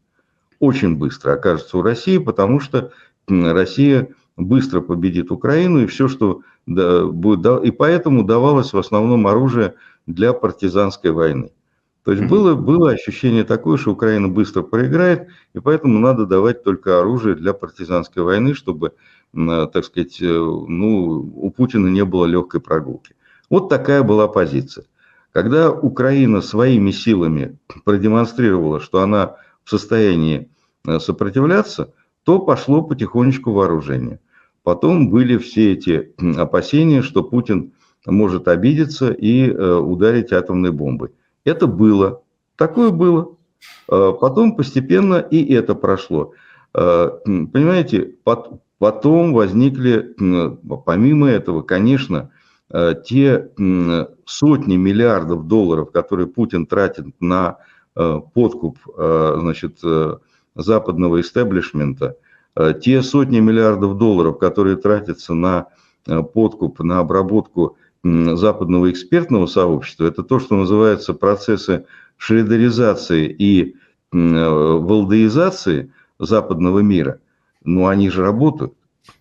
очень 0.60 0.98
быстро 0.98 1.34
окажется 1.34 1.78
у 1.78 1.82
России, 1.82 2.18
потому 2.18 2.60
что 2.60 2.92
Россия 3.28 4.10
быстро 4.38 4.82
победит 4.82 5.32
Украину, 5.32 5.84
и 5.84 5.88
все, 5.88 6.08
что 6.08 6.42
будет, 6.66 7.64
и 7.64 7.72
поэтому 7.72 8.24
давалось 8.24 8.74
в 8.74 8.78
основном 8.78 9.28
оружие 9.28 9.76
для 10.06 10.34
партизанской 10.34 11.12
войны. 11.12 11.52
То 12.04 12.14
есть 12.14 12.24
было, 12.26 12.56
было 12.56 12.92
ощущение 12.92 13.44
такое, 13.44 13.78
что 13.78 13.92
Украина 13.92 14.30
быстро 14.30 14.62
проиграет, 14.62 15.28
и 15.54 15.60
поэтому 15.60 16.00
надо 16.00 16.26
давать 16.26 16.64
только 16.64 17.00
оружие 17.00 17.36
для 17.36 17.54
партизанской 17.54 18.24
войны, 18.24 18.54
чтобы, 18.54 18.94
так 19.34 19.84
сказать, 19.84 20.22
э, 20.22 20.26
ну, 20.26 21.32
у 21.36 21.52
Путина 21.52 21.88
не 21.88 22.06
было 22.06 22.26
легкой 22.26 22.62
прогулки. 22.62 23.16
Вот 23.50 23.70
такая 23.70 24.04
была 24.04 24.28
позиция. 24.28 24.86
Когда 25.32 25.72
Украина 25.72 26.42
своими 26.42 26.92
силами 26.92 27.58
продемонстрировала, 27.86 28.80
что 28.80 29.02
она 29.02 29.36
в 29.64 29.70
состоянии 29.70 30.50
э, 30.88 31.00
сопротивляться, 31.00 31.94
то 32.24 32.40
пошло 32.40 32.82
потихонечку 32.82 33.52
вооружение. 33.52 34.20
Потом 34.64 35.10
были 35.10 35.38
все 35.38 35.74
эти 35.74 36.14
опасения, 36.38 37.02
что 37.02 37.24
Путин 37.24 37.74
может 38.06 38.48
обидеться 38.48 39.12
и 39.12 39.50
э, 39.50 39.76
ударить 39.76 40.32
атомной 40.32 40.72
бомбой. 40.72 41.12
Это 41.50 41.66
было, 41.66 42.22
такое 42.56 42.92
было. 42.92 43.36
Э, 43.90 44.14
потом 44.20 44.56
постепенно 44.56 45.16
и 45.16 45.52
это 45.54 45.74
прошло. 45.74 46.34
Понимаете, 46.72 48.14
потом 48.78 49.34
возникли, 49.34 50.16
помимо 50.86 51.28
этого, 51.28 51.64
конечно, 51.64 52.30
те 53.04 53.50
сотни 54.26 54.76
миллиардов 54.76 55.48
долларов, 55.48 55.92
которые 55.92 56.28
Путин 56.28 56.68
тратит 56.68 57.08
на 57.20 57.58
подкуп 57.96 58.78
значит, 58.96 59.80
э, 59.84 60.18
западного 60.54 61.22
истеблишмента, 61.22 62.18
те 62.80 63.02
сотни 63.02 63.40
миллиардов 63.40 63.98
долларов, 63.98 64.38
которые 64.38 64.76
тратятся 64.76 65.34
на 65.34 65.70
подкуп, 66.06 66.80
на 66.82 67.00
обработку 67.00 67.78
западного 68.04 68.90
экспертного 68.92 69.46
сообщества, 69.46 70.06
это 70.06 70.24
то, 70.24 70.40
что 70.40 70.56
называется 70.56 71.14
процессы 71.14 71.86
шредеризации 72.18 73.28
и 73.28 73.76
валдаизации 74.12 75.92
западного 76.18 76.80
мира. 76.80 77.20
Но 77.64 77.88
они 77.88 78.10
же 78.10 78.22
работают. 78.22 78.74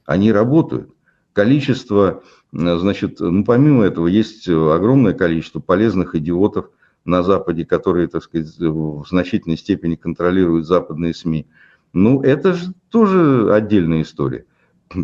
Они 0.07 0.33
работают. 0.33 0.91
Количество, 1.33 2.23
значит, 2.53 3.21
ну, 3.21 3.45
помимо 3.45 3.85
этого, 3.85 4.07
есть 4.07 4.49
огромное 4.49 5.13
количество 5.13 5.61
полезных 5.61 6.15
идиотов, 6.15 6.71
на 7.05 7.23
Западе, 7.23 7.65
которые, 7.65 8.09
так 8.09 8.23
сказать, 8.23 8.55
в 8.59 9.07
значительной 9.09 9.57
степени 9.57 9.95
контролируют 9.95 10.67
западные 10.67 11.15
СМИ. 11.15 11.47
Ну, 11.95 12.21
это 12.23 12.53
же 12.53 12.75
тоже 12.91 13.55
отдельная 13.55 14.03
история. 14.03 14.45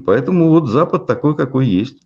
Поэтому 0.04 0.50
вот 0.50 0.68
Запад 0.68 1.06
такой, 1.06 1.34
какой 1.34 1.66
есть. 1.66 2.02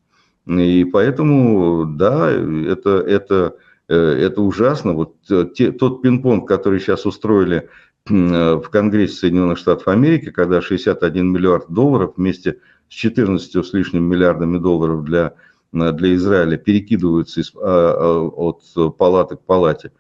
И 0.49 0.85
поэтому, 0.85 1.87
да, 1.87 2.31
это, 2.31 3.01
это, 3.01 3.57
э, 3.89 3.97
это 3.97 4.43
ужасно. 4.43 4.95
Вот 4.95 5.17
те, 5.55 5.73
тот 5.73 6.03
пинг-понг, 6.03 6.49
который 6.49 6.81
сейчас 6.81 7.07
устроили 7.07 7.69
в 8.07 8.63
Конгрессе 8.71 9.15
Соединенных 9.15 9.59
Штатов 9.59 9.87
Америки, 9.89 10.31
когда 10.31 10.63
61 10.63 11.31
миллиард 11.31 11.69
долларов 11.69 12.15
вместе 12.17 12.59
с 12.89 12.95
14 12.95 13.67
с 13.67 13.73
лишним 13.75 14.05
миллиардами 14.05 14.57
долларов 14.57 15.05
для 15.05 15.35
Э, 15.73 15.93
для 15.93 16.15
Израиля 16.15 16.57
перекидываются 16.57 17.41
из, 17.41 17.53
а, 17.55 17.61
а, 17.63 18.29
от 18.29 18.97
палаты 18.97 19.37
к 19.37 19.41
палате, 19.41 19.93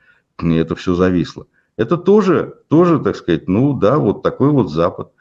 и 0.43 0.55
это 0.55 0.75
все 0.77 0.95
зависло. 0.95 1.47
Это 1.77 1.97
тоже, 1.97 2.57
тоже, 2.69 2.99
так 2.99 3.17
сказать, 3.17 3.49
ну 3.49 3.73
да, 3.73 3.99
вот 3.99 4.23
такой 4.23 4.51
вот 4.51 4.71
Запад. 4.71 5.13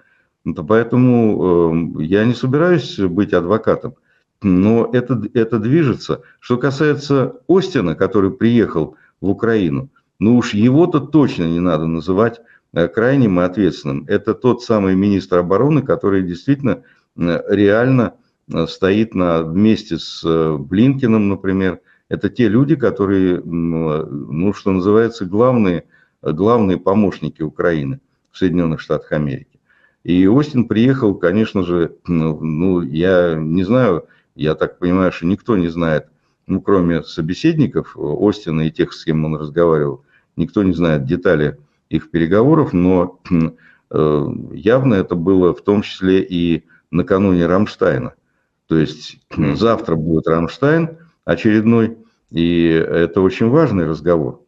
Поэтому 0.68 1.98
э, 2.00 2.04
я 2.04 2.24
не 2.24 2.34
собираюсь 2.34 2.98
быть 3.00 3.34
адвокатом, 3.34 3.96
но 4.42 4.90
это, 4.94 5.22
это 5.34 5.60
движется. 5.60 6.22
Что 6.40 6.58
касается 6.58 7.36
Остина, 7.48 7.96
который 7.96 8.32
приехал 8.32 8.96
в 9.22 9.30
Украину, 9.30 9.90
ну 10.20 10.38
уж 10.38 10.54
его-то 10.54 11.00
точно 11.00 11.44
не 11.46 11.60
надо 11.60 11.88
называть 11.88 12.42
э, 12.74 12.88
крайним 12.88 13.40
и 13.40 13.44
ответственным. 13.44 14.06
Это 14.08 14.34
тот 14.34 14.64
самый 14.64 14.96
министр 14.96 15.40
обороны, 15.40 15.82
который 15.82 16.24
действительно 16.24 16.84
реально 17.16 18.14
Э, 18.54 18.66
стоит 18.68 19.14
на, 19.14 19.44
вместе 19.44 19.98
с 19.98 20.22
э, 20.24 20.58
Блинкиным, 20.58 21.30
например. 21.30 21.82
Это 22.10 22.30
те 22.30 22.48
люди, 22.48 22.78
которые, 22.78 23.42
ну, 23.44 24.54
что 24.54 24.72
называется, 24.72 25.26
главные, 25.26 25.84
главные 26.22 26.78
помощники 26.78 27.42
Украины 27.42 28.00
в 28.32 28.38
Соединенных 28.38 28.80
Штатах 28.80 29.12
Америки. 29.12 29.60
И 30.06 30.26
Остин 30.26 30.70
приехал, 30.70 31.16
конечно 31.16 31.64
же, 31.64 31.98
ну, 32.08 32.82
я 32.82 33.36
не 33.36 33.66
знаю, 33.66 34.06
я 34.38 34.56
так 34.56 34.80
понимаю, 34.80 35.12
что 35.12 35.26
никто 35.26 35.58
не 35.58 35.68
знает, 35.68 36.08
ну, 36.46 36.62
кроме 36.62 37.04
собеседников 37.04 37.98
Остина 37.98 38.62
и 38.68 38.72
тех, 38.72 38.94
с 38.94 39.04
кем 39.04 39.26
он 39.26 39.36
разговаривал, 39.36 40.04
никто 40.36 40.64
не 40.64 40.74
знает 40.74 41.06
детали 41.06 41.58
их 41.90 42.10
переговоров, 42.12 42.74
но 42.74 43.20
э, 43.92 44.28
явно 44.54 44.94
это 44.96 45.16
было 45.16 45.54
в 45.54 45.62
том 45.62 45.82
числе 45.82 46.22
и 46.22 46.66
накануне 46.92 47.46
Рамштайна. 47.46 48.14
То 48.68 48.78
есть 48.78 49.20
завтра 49.38 49.96
будет 49.96 50.28
Рамштайн 50.28 50.98
очередной, 51.26 51.98
и 52.32 52.68
это 52.68 53.22
очень 53.22 53.50
важный 53.50 53.86
разговор. 53.86 54.42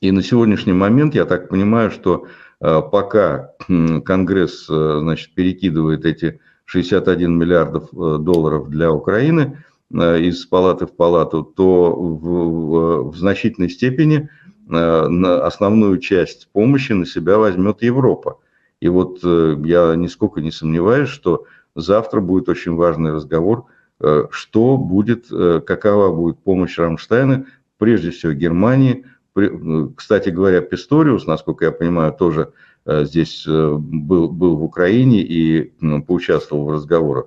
И 0.00 0.10
на 0.10 0.22
сегодняшний 0.22 0.72
момент 0.72 1.14
я 1.14 1.24
так 1.24 1.48
понимаю, 1.48 1.90
что 1.90 2.26
э, 2.60 2.82
пока 2.92 3.52
Конгресс 3.66 4.66
э, 4.68 4.98
значит, 5.00 5.34
перекидывает 5.34 6.04
эти 6.04 6.40
61 6.66 7.36
миллиардов 7.36 7.88
э, 7.92 8.18
долларов 8.18 8.68
для 8.68 8.92
Украины 8.92 9.58
из 9.92 10.44
палаты 10.46 10.86
в 10.86 10.96
палату, 10.96 11.44
то 11.44 11.94
в, 11.94 13.10
в 13.10 13.16
значительной 13.16 13.70
степени 13.70 14.28
на 14.66 15.46
основную 15.46 15.98
часть 15.98 16.48
помощи 16.52 16.90
на 16.90 17.06
себя 17.06 17.38
возьмет 17.38 17.82
Европа. 17.82 18.40
И 18.80 18.88
вот 18.88 19.22
я 19.22 19.94
нисколько 19.94 20.40
не 20.40 20.50
сомневаюсь, 20.50 21.08
что 21.08 21.46
Завтра 21.76 22.20
будет 22.20 22.48
очень 22.48 22.74
важный 22.74 23.12
разговор, 23.12 23.66
э, 24.00 24.24
что 24.30 24.78
будет, 24.78 25.26
э, 25.30 25.60
какова 25.64 26.10
будет 26.12 26.38
помощь 26.38 26.78
Рамштайна, 26.78 27.46
прежде 27.76 28.10
всего 28.10 28.32
Германии. 28.32 29.04
Э, 29.36 29.88
кстати 29.94 30.30
говоря, 30.30 30.62
Писториус, 30.62 31.26
насколько 31.26 31.66
я 31.66 31.72
понимаю, 31.72 32.14
тоже 32.14 32.52
здесь 32.86 33.44
был, 33.46 34.28
был 34.28 34.56
в 34.56 34.64
Украине 34.64 35.22
и 35.22 35.72
ну, 35.80 36.02
поучаствовал 36.02 36.66
в 36.66 36.72
разговорах. 36.72 37.26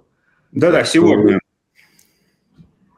Да-да, 0.51 0.83
сегодня. 0.83 1.39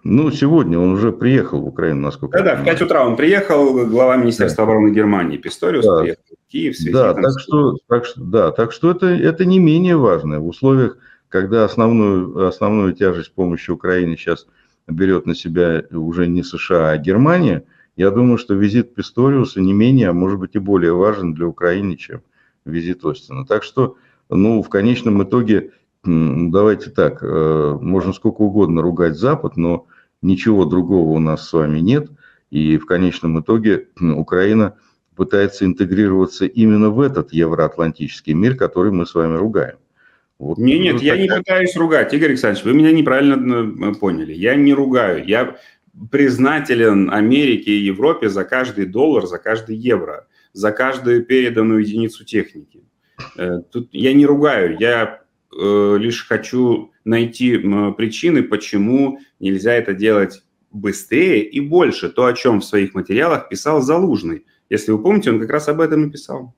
Ну, 0.03 0.31
сегодня 0.31 0.79
он 0.79 0.93
уже 0.93 1.11
приехал 1.11 1.61
в 1.61 1.67
Украину, 1.67 2.01
насколько 2.01 2.37
Да-да, 2.37 2.55
в 2.55 2.65
5 2.65 2.81
утра 2.81 3.05
он 3.05 3.15
приехал, 3.15 3.85
глава 3.85 4.17
Министерства 4.17 4.65
да. 4.65 4.71
обороны 4.71 4.93
Германии 4.93 5.37
Писториус 5.37 5.85
да. 5.85 6.01
приехал 6.01 6.23
в 6.31 6.51
Киев. 6.51 6.75
Да, 6.91 7.13
так 7.13 7.39
что, 7.39 7.77
так 7.87 8.05
что, 8.05 8.21
да, 8.21 8.51
так 8.51 8.71
что 8.71 8.91
это, 8.91 9.07
это 9.07 9.45
не 9.45 9.59
менее 9.59 9.97
важно 9.97 10.39
в 10.39 10.47
условиях 10.47 10.97
когда 11.31 11.63
основную, 11.63 12.47
основную 12.47 12.93
тяжесть 12.93 13.33
помощи 13.33 13.71
Украине 13.71 14.17
сейчас 14.17 14.47
берет 14.87 15.25
на 15.25 15.33
себя 15.33 15.83
уже 15.91 16.27
не 16.27 16.43
США, 16.43 16.89
а 16.89 16.97
Германия, 16.97 17.63
я 17.95 18.11
думаю, 18.11 18.37
что 18.37 18.53
визит 18.53 18.93
Писториуса 18.93 19.61
не 19.61 19.73
менее, 19.73 20.09
а 20.09 20.13
может 20.13 20.39
быть 20.39 20.55
и 20.55 20.59
более 20.59 20.93
важен 20.93 21.33
для 21.33 21.47
Украины, 21.47 21.95
чем 21.95 22.21
визит 22.65 23.03
Остина. 23.05 23.45
Так 23.45 23.63
что, 23.63 23.97
ну, 24.29 24.61
в 24.61 24.69
конечном 24.69 25.23
итоге, 25.23 25.71
давайте 26.03 26.89
так, 26.89 27.19
э, 27.21 27.77
можно 27.81 28.13
сколько 28.13 28.41
угодно 28.41 28.81
ругать 28.81 29.15
Запад, 29.15 29.57
но 29.57 29.87
ничего 30.21 30.65
другого 30.65 31.11
у 31.11 31.19
нас 31.19 31.47
с 31.47 31.53
вами 31.53 31.79
нет. 31.79 32.09
И 32.49 32.77
в 32.77 32.85
конечном 32.85 33.39
итоге 33.39 33.87
Украина 33.99 34.75
пытается 35.15 35.65
интегрироваться 35.65 36.45
именно 36.45 36.89
в 36.89 36.99
этот 36.99 37.33
евроатлантический 37.33 38.33
мир, 38.33 38.55
который 38.55 38.91
мы 38.91 39.05
с 39.05 39.13
вами 39.13 39.37
ругаем. 39.37 39.77
Вот, 40.39 40.57
не, 40.57 40.79
нет, 40.79 40.95
ну, 40.95 41.01
я 41.01 41.11
такая... 41.13 41.21
не 41.21 41.29
пытаюсь 41.29 41.75
ругать, 41.75 42.13
Игорь 42.15 42.29
Александрович, 42.29 42.65
вы 42.65 42.73
меня 42.73 42.91
неправильно 42.91 43.93
поняли. 43.93 44.33
Я 44.33 44.55
не 44.55 44.73
ругаю, 44.73 45.23
я 45.23 45.55
признателен 46.09 47.11
Америке 47.11 47.71
и 47.71 47.83
Европе 47.83 48.29
за 48.29 48.43
каждый 48.43 48.85
доллар, 48.87 49.27
за 49.27 49.37
каждый 49.37 49.75
евро, 49.75 50.25
за 50.53 50.71
каждую 50.71 51.25
переданную 51.25 51.81
единицу 51.81 52.25
техники. 52.25 52.83
Э, 53.37 53.59
тут 53.71 53.89
я 53.91 54.13
не 54.13 54.25
ругаю, 54.25 54.77
я 54.79 55.21
э, 55.51 55.97
лишь 55.97 56.27
хочу 56.27 56.91
найти 57.03 57.57
причины, 57.57 58.43
почему 58.43 59.19
нельзя 59.39 59.73
это 59.73 59.93
делать 59.93 60.43
быстрее 60.71 61.43
и 61.43 61.59
больше. 61.59 62.09
То, 62.09 62.25
о 62.25 62.33
чем 62.33 62.61
в 62.61 62.65
своих 62.65 62.93
материалах 62.93 63.49
писал 63.49 63.81
Залужный. 63.81 64.45
Если 64.69 64.91
вы 64.91 65.01
помните, 65.01 65.31
он 65.31 65.39
как 65.39 65.49
раз 65.49 65.67
об 65.67 65.81
этом 65.81 66.07
и 66.07 66.11
писал. 66.11 66.53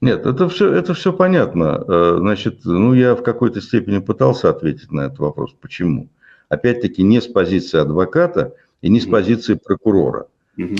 Нет, 0.00 0.26
это 0.26 0.48
все, 0.48 0.72
это 0.72 0.94
все 0.94 1.12
понятно. 1.12 1.84
Э, 1.88 2.16
значит, 2.18 2.60
ну, 2.64 2.94
я 2.94 3.16
в 3.16 3.22
какой-то 3.22 3.60
степени 3.60 3.98
пытался 3.98 4.48
ответить 4.48 4.92
на 4.92 5.06
этот 5.06 5.18
вопрос. 5.18 5.56
Почему? 5.60 6.08
Опять-таки, 6.48 7.02
не 7.02 7.20
с 7.20 7.26
позиции 7.26 7.78
адвоката 7.78 8.54
и 8.80 8.88
не 8.88 9.00
с 9.00 9.06
позиции 9.06 9.54
прокурора. 9.54 10.28
Угу. 10.58 10.76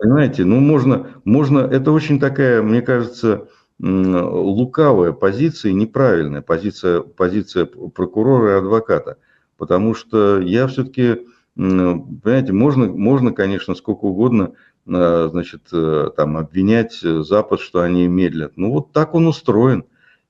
Понимаете, 0.00 0.44
ну, 0.44 0.58
можно, 0.58 1.08
можно, 1.24 1.58
это 1.60 1.92
очень 1.92 2.18
такая, 2.18 2.62
мне 2.62 2.80
кажется, 2.82 3.48
лукавая 3.78 5.12
позиция, 5.12 5.72
неправильная 5.72 6.42
позиция, 6.42 7.00
позиция 7.00 7.66
прокурора 7.66 8.54
и 8.54 8.58
адвоката. 8.58 9.18
Потому 9.58 9.94
что 9.94 10.40
я 10.40 10.66
все-таки, 10.66 11.26
понимаете, 11.54 12.52
можно, 12.52 12.86
можно, 12.86 13.32
конечно, 13.32 13.74
сколько 13.74 14.06
угодно 14.06 14.54
Э, 14.88 15.28
значит, 15.30 15.62
э, 15.72 16.10
там, 16.16 16.36
обвинять 16.38 17.00
Запад, 17.02 17.60
что 17.60 17.80
они 17.80 18.08
медлят. 18.08 18.52
Ну, 18.56 18.72
вот 18.72 18.92
так 18.92 19.14
он 19.14 19.26
устроен. 19.26 19.84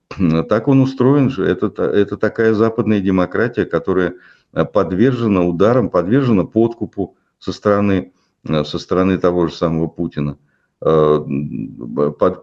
Так 0.49 0.67
он 0.67 0.81
устроен 0.81 1.29
же. 1.29 1.45
Это, 1.45 1.67
это 1.83 2.17
такая 2.17 2.53
западная 2.53 2.99
демократия, 2.99 3.65
которая 3.65 4.15
подвержена 4.73 5.45
ударам, 5.45 5.89
подвержена 5.89 6.43
подкупу 6.43 7.15
со 7.37 7.53
стороны 7.53 8.11
со 8.45 8.79
стороны 8.79 9.17
того 9.17 9.47
же 9.47 9.53
самого 9.55 9.87
Путина 9.87 10.37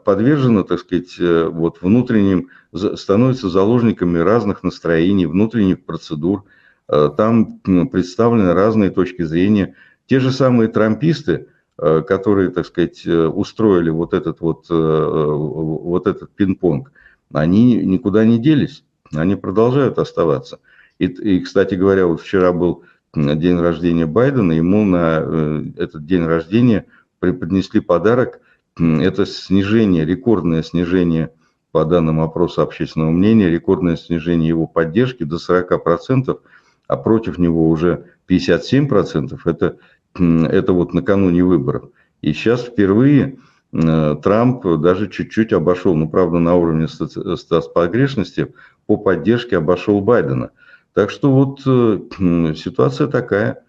подвержена, 0.04 0.62
так 0.62 0.80
сказать, 0.80 1.18
вот 1.18 1.80
внутренним, 1.80 2.48
становятся 2.74 3.48
заложниками 3.48 4.18
разных 4.18 4.62
настроений, 4.62 5.26
внутренних 5.26 5.84
процедур. 5.84 6.44
Там 6.86 7.60
представлены 7.90 8.52
разные 8.52 8.90
точки 8.90 9.22
зрения. 9.22 9.74
Те 10.06 10.20
же 10.20 10.30
самые 10.32 10.68
трамписты, 10.68 11.48
которые, 11.76 12.50
так 12.50 12.66
сказать, 12.66 13.06
устроили 13.06 13.90
вот 13.90 14.12
этот 14.12 14.40
вот, 14.40 14.66
вот 14.68 16.06
этот 16.06 16.30
пинг-понг, 16.36 16.92
они 17.32 17.76
никуда 17.76 18.24
не 18.24 18.38
делись, 18.38 18.84
они 19.14 19.34
продолжают 19.36 19.98
оставаться. 19.98 20.58
И, 20.98 21.06
и, 21.06 21.40
кстати 21.40 21.74
говоря, 21.74 22.06
вот 22.06 22.20
вчера 22.20 22.52
был 22.52 22.84
день 23.16 23.58
рождения 23.58 24.06
Байдена, 24.06 24.52
ему 24.52 24.84
на 24.84 25.18
э, 25.20 25.64
этот 25.76 26.06
день 26.06 26.24
рождения 26.24 26.86
преподнесли 27.18 27.80
подарок. 27.80 28.40
Это 28.78 29.24
снижение, 29.24 30.04
рекордное 30.04 30.62
снижение 30.62 31.30
по 31.72 31.84
данным 31.84 32.20
опроса 32.20 32.62
общественного 32.62 33.10
мнения, 33.10 33.48
рекордное 33.48 33.96
снижение 33.96 34.48
его 34.48 34.66
поддержки 34.66 35.24
до 35.24 35.36
40%, 35.36 36.38
а 36.86 36.96
против 36.96 37.38
него 37.38 37.70
уже 37.70 38.04
57%. 38.28 39.40
Это, 39.44 39.76
это 40.14 40.72
вот 40.72 40.92
накануне 40.92 41.42
выборов. 41.42 41.88
И 42.20 42.32
сейчас 42.34 42.62
впервые 42.62 43.38
Э, 43.72 44.16
Трамп 44.22 44.64
даже 44.80 45.08
чуть-чуть 45.08 45.52
обошел, 45.52 45.94
ну, 45.94 46.08
правда, 46.08 46.38
на 46.38 46.54
уровне 46.54 46.88
стас 46.88 47.68
погрешности, 47.68 48.54
по 48.86 48.96
поддержке 48.96 49.56
обошел 49.56 50.00
Байдена. 50.00 50.50
Так 50.96 51.10
что 51.10 51.30
вот 51.30 51.60
э, 51.66 52.54
ситуация 52.56 53.06
такая. 53.06 53.62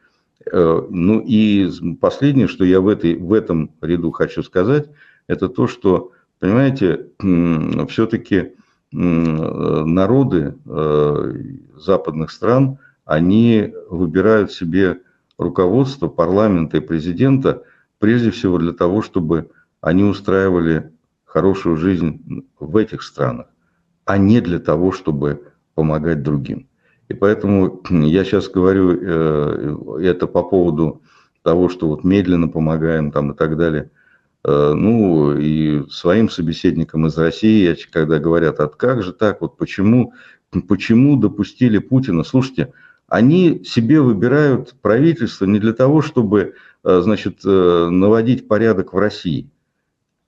Э, 0.49 0.81
ну 0.89 1.19
и 1.19 1.69
последнее, 1.99 2.47
что 2.47 2.63
я 2.63 2.79
в, 2.79 2.87
этой, 2.87 3.17
в 3.17 3.33
этом 3.33 3.71
ряду 3.81 4.11
хочу 4.11 4.43
сказать, 4.43 4.89
это 5.27 5.49
то, 5.49 5.67
что, 5.67 6.13
понимаете, 6.39 7.07
все-таки 7.89 8.53
народы 8.93 10.55
западных 11.75 12.31
стран, 12.31 12.77
они 13.03 13.73
выбирают 13.89 14.53
себе 14.53 15.01
руководство 15.37 16.07
парламента 16.07 16.77
и 16.77 16.79
президента 16.79 17.63
прежде 17.99 18.31
всего 18.31 18.57
для 18.57 18.71
того, 18.71 19.01
чтобы 19.01 19.49
они 19.81 20.05
устраивали 20.05 20.93
хорошую 21.25 21.75
жизнь 21.75 22.45
в 22.57 22.77
этих 22.77 23.03
странах, 23.03 23.47
а 24.05 24.17
не 24.17 24.39
для 24.39 24.59
того, 24.59 24.93
чтобы 24.93 25.43
помогать 25.75 26.23
другим. 26.23 26.67
И 27.09 27.13
поэтому 27.13 27.81
я 27.89 28.23
сейчас 28.23 28.49
говорю 28.49 28.97
э, 28.99 29.77
это 30.01 30.27
по 30.27 30.43
поводу 30.43 31.01
того, 31.43 31.69
что 31.69 31.87
вот 31.87 32.03
медленно 32.03 32.47
помогаем 32.47 33.11
там 33.11 33.31
и 33.31 33.35
так 33.35 33.57
далее. 33.57 33.91
Э, 34.43 34.73
ну 34.73 35.37
и 35.37 35.87
своим 35.89 36.29
собеседникам 36.29 37.07
из 37.07 37.17
России, 37.17 37.75
когда 37.91 38.19
говорят, 38.19 38.59
а 38.59 38.67
как 38.67 39.03
же 39.03 39.13
так, 39.13 39.41
вот 39.41 39.57
почему, 39.57 40.13
почему 40.67 41.15
допустили 41.15 41.77
Путина? 41.77 42.23
Слушайте, 42.23 42.73
они 43.07 43.63
себе 43.63 44.01
выбирают 44.01 44.75
правительство 44.81 45.45
не 45.45 45.59
для 45.59 45.73
того, 45.73 46.01
чтобы, 46.01 46.55
э, 46.83 47.01
значит, 47.01 47.43
наводить 47.43 48.47
порядок 48.47 48.93
в 48.93 48.97
России– 48.97 49.49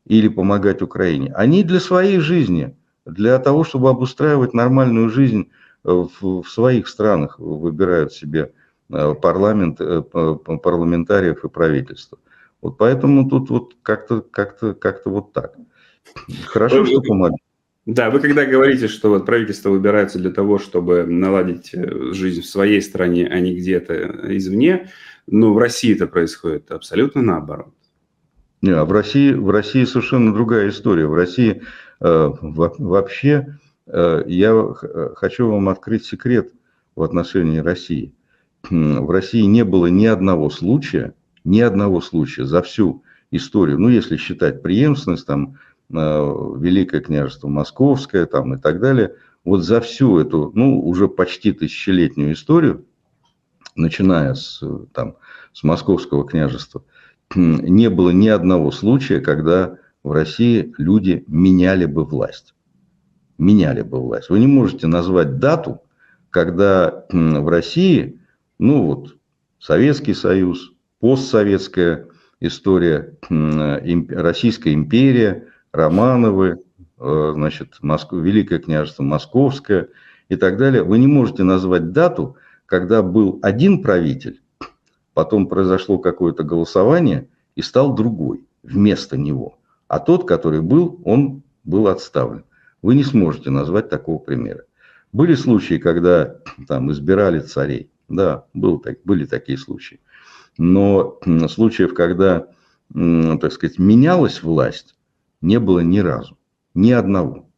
или 0.09 0.27
помогать 0.27 0.81
Украине. 0.81 1.31
Они 1.35 1.63
для 1.63 1.79
своей 1.79 2.19
жизни, 2.19 2.75
для 3.05 3.37
того, 3.39 3.63
чтобы 3.63 3.89
обустраивать 3.89 4.53
нормальную 4.53 5.09
жизнь 5.09 5.49
в, 5.93 6.41
в 6.41 6.49
своих 6.49 6.87
странах, 6.87 7.39
выбирают 7.39 8.13
себе 8.13 8.53
э, 8.91 9.13
парламент, 9.21 9.77
э, 9.79 10.01
парламентариев 10.01 11.43
и 11.43 11.49
правительство. 11.49 12.17
Вот 12.61 12.77
поэтому 12.77 13.29
тут 13.29 13.49
вот 13.49 13.75
как-то 13.81 14.21
как 14.21 14.61
-то, 14.61 14.73
как 14.73 15.05
-то 15.05 15.09
вот 15.09 15.33
так. 15.33 15.55
Хорошо, 16.47 16.85
что 16.85 17.01
помогли. 17.01 17.37
Да, 17.85 18.09
вы 18.09 18.19
когда 18.19 18.45
говорите, 18.45 18.87
что 18.87 19.09
вот 19.09 19.25
правительство 19.25 19.69
выбирается 19.69 20.19
для 20.19 20.29
того, 20.29 20.59
чтобы 20.59 21.05
наладить 21.05 21.71
жизнь 21.73 22.41
в 22.41 22.45
своей 22.45 22.81
стране, 22.81 23.27
а 23.27 23.39
не 23.39 23.55
где-то 23.55 24.35
извне, 24.35 24.89
но 25.25 25.53
в 25.53 25.57
России 25.57 25.95
это 25.95 26.05
происходит 26.05 26.69
абсолютно 26.71 27.21
наоборот. 27.21 27.73
Не, 28.61 28.71
а 28.71 28.83
в 28.83 28.91
России, 28.91 29.31
в 29.31 29.49
России 29.49 29.85
совершенно 29.85 30.33
другая 30.33 30.69
история. 30.69 31.07
В 31.07 31.13
России 31.13 31.61
э, 32.01 32.29
вообще 32.41 33.29
э, 33.31 33.68
я 33.91 34.73
хочу 35.15 35.49
вам 35.49 35.69
открыть 35.69 36.05
секрет 36.05 36.51
в 36.95 37.03
отношении 37.03 37.59
России. 37.59 38.13
В 38.69 39.09
России 39.09 39.41
не 39.43 39.63
было 39.63 39.87
ни 39.87 40.05
одного 40.05 40.49
случая, 40.49 41.13
ни 41.43 41.61
одного 41.61 42.01
случая 42.01 42.45
за 42.45 42.61
всю 42.61 43.03
историю, 43.31 43.79
ну, 43.79 43.89
если 43.89 44.17
считать 44.17 44.61
преемственность, 44.61 45.25
там, 45.25 45.57
э, 45.91 45.95
Великое 45.95 47.01
княжество 47.01 47.47
Московское, 47.47 48.25
там, 48.25 48.55
и 48.55 48.57
так 48.57 48.79
далее, 48.79 49.15
вот 49.43 49.63
за 49.63 49.81
всю 49.81 50.19
эту, 50.19 50.51
ну, 50.55 50.81
уже 50.81 51.07
почти 51.07 51.51
тысячелетнюю 51.51 52.33
историю, 52.33 52.85
начиная 53.75 54.33
с, 54.33 54.61
там, 54.93 55.15
с 55.53 55.63
Московского 55.63 56.27
княжества, 56.27 56.83
не 57.35 57.89
было 57.89 58.09
ни 58.09 58.27
одного 58.27 58.71
случая, 58.71 59.21
когда 59.21 59.77
в 60.03 60.11
России 60.11 60.73
люди 60.77 61.23
меняли 61.27 61.85
бы 61.85 62.03
власть. 62.03 62.55
Меняли 63.39 63.81
бы 63.81 63.99
власть. 64.01 64.29
Вы 64.29 64.39
не 64.39 64.47
можете 64.47 64.85
назвать 64.87 65.39
дату, 65.39 65.81
когда 66.29 67.05
в 67.09 67.47
России, 67.49 68.19
ну 68.59 68.85
вот, 68.85 69.15
Советский 69.59 70.13
Союз, 70.13 70.73
постсоветская 70.99 72.07
история, 72.41 73.17
Российская 73.29 74.73
империя, 74.73 75.47
Романовы, 75.71 76.59
э, 76.99 77.31
значит, 77.33 77.77
Моск... 77.81 78.11
Великое 78.11 78.59
княжество 78.59 79.03
Московское 79.03 79.87
и 80.27 80.35
так 80.35 80.57
далее. 80.57 80.83
Вы 80.83 80.99
не 80.99 81.07
можете 81.07 81.43
назвать 81.43 81.91
дату, 81.93 82.35
когда 82.65 83.01
был 83.01 83.39
один 83.41 83.81
правитель, 83.81 84.41
потом 85.13 85.47
произошло 85.47 85.97
какое-то 85.97 86.43
голосование, 86.43 87.27
и 87.55 87.61
стал 87.61 87.95
другой 87.95 88.45
вместо 88.63 89.17
него. 89.17 89.57
А 89.87 89.99
тот, 89.99 90.27
который 90.27 90.61
был, 90.61 90.99
он 91.05 91.41
был 91.63 91.87
отставлен. 91.87 92.43
Вы 92.81 92.95
не 92.95 93.03
сможете 93.03 93.49
назвать 93.49 93.89
такого 93.89 94.19
примера. 94.19 94.63
Были 95.11 95.35
случаи, 95.35 95.75
когда 95.75 96.37
там 96.67 96.91
избирали 96.91 97.39
царей. 97.39 97.91
Да, 98.07 98.45
был, 98.53 98.79
так, 98.79 98.99
были 99.03 99.25
такие 99.25 99.57
случаи. 99.57 99.99
Но 100.57 101.19
случаев, 101.47 101.93
когда, 101.93 102.47
так 102.93 103.51
сказать, 103.51 103.79
менялась 103.79 104.41
власть, 104.43 104.95
не 105.41 105.59
было 105.59 105.79
ни 105.79 105.99
разу. 105.99 106.37
Ни 106.73 106.91
одного. 106.91 107.49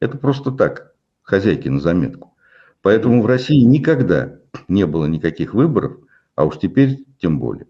Это 0.00 0.18
просто 0.18 0.50
так, 0.50 0.94
хозяйки 1.22 1.68
на 1.68 1.80
заметку. 1.80 2.34
Поэтому 2.80 3.22
в 3.22 3.26
России 3.26 3.62
никогда 3.62 4.38
не 4.68 4.86
было 4.86 5.06
никаких 5.06 5.54
выборов, 5.54 5.98
а 6.34 6.44
уж 6.44 6.58
теперь 6.58 7.04
тем 7.18 7.38
более. 7.38 7.66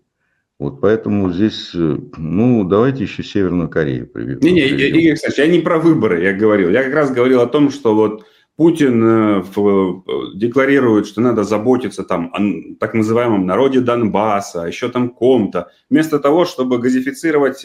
Вот 0.62 0.80
поэтому 0.80 1.32
здесь, 1.32 1.70
э, 1.74 1.96
ну, 2.16 2.62
давайте 2.62 3.02
еще 3.02 3.24
Северную 3.24 3.68
Корею 3.68 4.06
приведем. 4.06 4.38
Не-не, 4.40 4.68
Игорь 4.68 5.08
Александрович, 5.08 5.38
я 5.38 5.46
не 5.48 5.58
про 5.58 5.80
выборы 5.80 6.22
я 6.22 6.32
говорил. 6.32 6.70
Я 6.70 6.84
как 6.84 6.94
раз 6.94 7.10
говорил 7.10 7.40
о 7.40 7.48
том, 7.48 7.70
что 7.70 7.96
вот 7.96 8.24
Путин 8.54 9.02
э, 9.04 9.42
э, 9.42 9.92
декларирует, 10.36 11.08
что 11.08 11.20
надо 11.20 11.42
заботиться 11.42 12.04
там 12.04 12.32
о 12.32 12.74
так 12.78 12.94
называемом 12.94 13.44
народе 13.44 13.80
Донбасса, 13.80 14.60
еще 14.60 14.88
там 14.88 15.10
ком-то, 15.10 15.72
вместо 15.90 16.20
того, 16.20 16.44
чтобы 16.44 16.78
газифицировать 16.78 17.64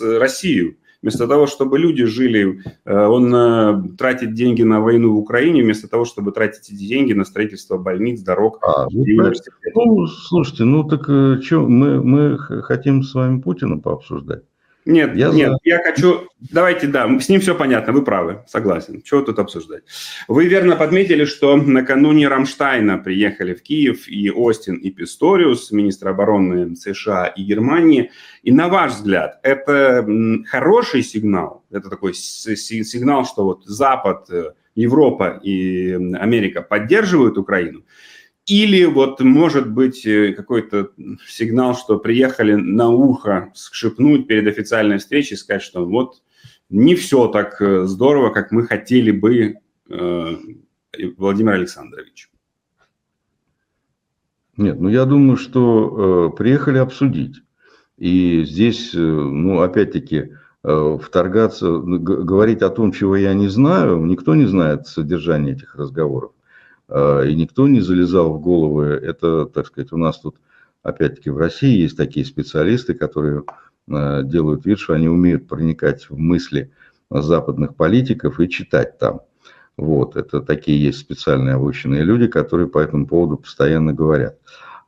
Россию. 0.00 0.78
Вместо 1.00 1.28
того, 1.28 1.46
чтобы 1.46 1.78
люди 1.78 2.04
жили, 2.04 2.60
э, 2.84 3.06
он 3.06 3.32
э, 3.32 3.82
тратит 3.96 4.34
деньги 4.34 4.62
на 4.62 4.80
войну 4.80 5.12
в 5.12 5.18
Украине, 5.18 5.62
вместо 5.62 5.86
того, 5.86 6.04
чтобы 6.04 6.32
тратить 6.32 6.70
эти 6.70 6.88
деньги 6.88 7.12
на 7.12 7.24
строительство 7.24 7.78
больниц, 7.78 8.20
дорог 8.20 8.58
а, 8.62 8.88
ну, 8.90 9.04
и 9.04 9.12
университетов. 9.12 9.60
Ну, 9.76 10.06
слушайте, 10.08 10.64
ну 10.64 10.82
так 10.82 11.08
э, 11.08 11.40
что, 11.40 11.60
мы, 11.68 12.02
мы 12.02 12.36
хотим 12.36 13.04
с 13.04 13.14
вами 13.14 13.40
Путина 13.40 13.78
пообсуждать. 13.78 14.42
Нет, 14.88 15.14
я 15.16 15.28
нет, 15.28 15.50
за... 15.50 15.58
я 15.64 15.82
хочу... 15.82 16.28
Давайте, 16.40 16.86
да, 16.86 17.06
с 17.20 17.28
ним 17.28 17.42
все 17.42 17.54
понятно, 17.54 17.92
вы 17.92 18.02
правы, 18.02 18.42
согласен. 18.46 19.02
Чего 19.02 19.20
тут 19.20 19.38
обсуждать? 19.38 19.82
Вы 20.28 20.46
верно 20.46 20.76
подметили, 20.76 21.26
что 21.26 21.56
накануне 21.56 22.26
Рамштайна 22.26 22.96
приехали 22.96 23.52
в 23.52 23.62
Киев 23.62 24.08
и 24.08 24.30
Остин, 24.30 24.76
и 24.76 24.90
Писториус, 24.90 25.72
министр 25.72 26.08
обороны 26.08 26.74
США 26.74 27.26
и 27.26 27.42
Германии. 27.42 28.12
И 28.42 28.50
на 28.50 28.68
ваш 28.68 28.92
взгляд, 28.92 29.40
это 29.42 30.08
хороший 30.46 31.02
сигнал? 31.02 31.64
Это 31.70 31.90
такой 31.90 32.14
сигнал, 32.14 33.26
что 33.26 33.44
вот 33.44 33.66
Запад, 33.66 34.30
э, 34.30 34.52
Европа 34.74 35.38
и 35.42 35.92
Америка 36.14 36.62
поддерживают 36.62 37.36
Украину? 37.36 37.82
Или 38.48 38.86
вот 38.86 39.20
может 39.20 39.70
быть 39.70 40.06
э, 40.06 40.32
какой-то 40.32 40.90
сигнал, 41.26 41.76
что 41.76 41.98
приехали 41.98 42.54
на 42.54 42.88
ухо 42.88 43.52
шепнуть 43.54 44.26
перед 44.26 44.46
официальной 44.46 44.96
встречей, 44.96 45.36
сказать, 45.36 45.62
что 45.62 45.84
вот 45.84 46.22
не 46.70 46.94
все 46.94 47.28
так 47.28 47.60
э, 47.60 47.84
здорово, 47.84 48.30
как 48.30 48.50
мы 48.50 48.66
хотели 48.66 49.10
бы, 49.10 49.56
э, 49.90 50.36
Владимир 51.18 51.52
Александрович. 51.52 52.30
Нет, 54.56 54.80
ну 54.80 54.88
я 54.88 55.04
думаю, 55.04 55.36
что 55.36 56.32
э, 56.32 56.36
приехали 56.36 56.78
обсудить. 56.78 57.42
И 57.98 58.44
здесь, 58.44 58.92
ну, 58.94 59.60
опять-таки, 59.60 60.34
вторгаться, 60.62 61.78
говорить 61.78 62.62
о 62.62 62.70
том, 62.70 62.92
чего 62.92 63.16
я 63.16 63.34
не 63.34 63.48
знаю, 63.48 64.04
никто 64.06 64.36
не 64.36 64.46
знает 64.46 64.86
содержание 64.86 65.54
этих 65.54 65.74
разговоров. 65.74 66.30
И 66.90 67.34
никто 67.34 67.68
не 67.68 67.80
залезал 67.80 68.32
в 68.32 68.40
головы. 68.40 68.86
Это, 68.86 69.46
так 69.46 69.66
сказать, 69.66 69.92
у 69.92 69.96
нас 69.96 70.18
тут, 70.18 70.36
опять-таки, 70.82 71.30
в 71.30 71.36
России 71.36 71.82
есть 71.82 71.96
такие 71.96 72.24
специалисты, 72.24 72.94
которые 72.94 73.42
делают 73.86 74.64
вид, 74.64 74.78
что 74.78 74.94
они 74.94 75.08
умеют 75.08 75.48
проникать 75.48 76.08
в 76.08 76.18
мысли 76.18 76.70
западных 77.10 77.74
политиков 77.74 78.40
и 78.40 78.48
читать 78.48 78.98
там. 78.98 79.20
Вот, 79.76 80.16
это 80.16 80.40
такие 80.40 80.82
есть 80.82 80.98
специальные 80.98 81.54
обученные 81.54 82.02
люди, 82.02 82.26
которые 82.26 82.68
по 82.68 82.78
этому 82.78 83.06
поводу 83.06 83.36
постоянно 83.36 83.92
говорят. 83.92 84.36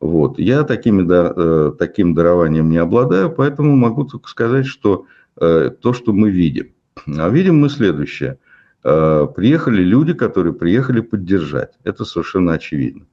Вот, 0.00 0.38
я 0.38 0.64
такими, 0.64 1.02
да, 1.02 1.70
таким 1.72 2.14
дарованием 2.14 2.68
не 2.70 2.78
обладаю, 2.78 3.30
поэтому 3.30 3.76
могу 3.76 4.04
только 4.04 4.28
сказать, 4.28 4.66
что 4.66 5.06
э, 5.40 5.70
то, 5.80 5.92
что 5.92 6.12
мы 6.12 6.30
видим. 6.30 6.72
А 7.06 7.28
видим 7.28 7.60
мы 7.60 7.68
следующее. 7.68 8.38
Э, 8.82 9.26
приехали 9.34 9.82
люди, 9.82 10.14
которые 10.14 10.54
приехали 10.54 11.00
поддержать. 11.00 11.72
Это 11.84 12.04
совершенно 12.04 12.54
очевидно. 12.54 13.06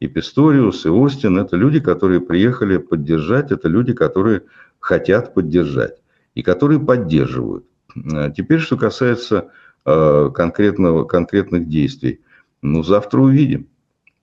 И 0.00 0.08
Писториус, 0.08 0.86
и 0.86 0.88
Остин– 0.88 1.38
это 1.38 1.56
люди, 1.56 1.78
которые 1.78 2.20
приехали 2.20 2.78
поддержать, 2.78 3.52
это 3.52 3.68
люди, 3.68 3.92
которые 3.92 4.42
хотят 4.78 5.34
поддержать 5.34 5.96
и 6.34 6.42
которые 6.42 6.80
поддерживают. 6.80 7.66
Э, 7.94 8.32
теперь, 8.34 8.60
что 8.60 8.78
касается 8.78 9.50
э, 9.84 10.30
конкретного, 10.34 11.04
конкретных 11.04 11.68
действий. 11.68 12.20
Ну, 12.62 12.82
завтра 12.82 13.20
увидим. 13.20 13.68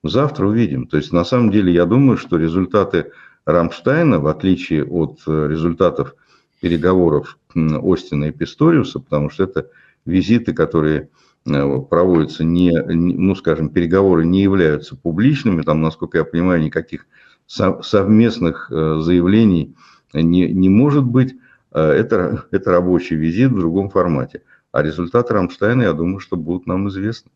Завтра 0.04 0.48
увидим. 0.48 0.88
То 0.88 0.98
есть, 0.98 1.12
на 1.14 1.26
самом 1.26 1.52
деле, 1.52 1.74
я 1.74 1.86
думаю, 1.86 2.18
что 2.18 2.38
результаты 2.38 3.12
Рамштайна, 3.46 4.20
в 4.20 4.28
отличие 4.28 4.84
от 4.84 5.20
результатов 5.26 6.16
переговоров 6.60 7.38
Остина 7.56 8.26
и 8.26 8.32
Писториуса, 8.32 9.00
потому 9.00 9.30
что 9.30 9.44
это 9.44 9.70
визиты, 10.08 10.54
которые 10.54 11.10
проводятся 11.44 12.44
не, 12.44 12.72
ну, 12.72 13.36
скажем, 13.36 13.70
переговоры 13.70 14.26
не 14.26 14.42
являются 14.42 14.96
публичными, 14.98 15.62
там, 15.62 15.82
насколько 15.82 16.18
я 16.18 16.26
понимаю, 16.26 16.62
никаких 16.62 17.06
совместных 17.46 18.68
заявлений 18.70 19.76
не, 20.14 20.52
не 20.52 20.70
может 20.70 21.04
быть. 21.04 21.36
Э, 21.72 21.92
это, 21.92 22.46
это 22.52 22.72
рабочий 22.72 23.16
визит 23.16 23.52
в 23.52 23.60
другом 23.60 23.90
формате. 23.90 24.44
А 24.72 24.82
результаты 24.82 25.34
Рамштайна, 25.34 25.84
я 25.84 25.94
думаю, 25.94 26.20
что 26.20 26.38
будут 26.38 26.68
нам 26.68 26.90
известны. 26.90 27.32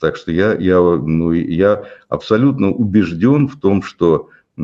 Так 0.00 0.16
что 0.16 0.30
я, 0.30 0.54
я, 0.54 0.78
ну, 0.78 1.32
я 1.32 1.84
абсолютно 2.08 2.70
убежден 2.70 3.48
в 3.48 3.58
том, 3.58 3.82
что 3.82 4.28
э, 4.56 4.62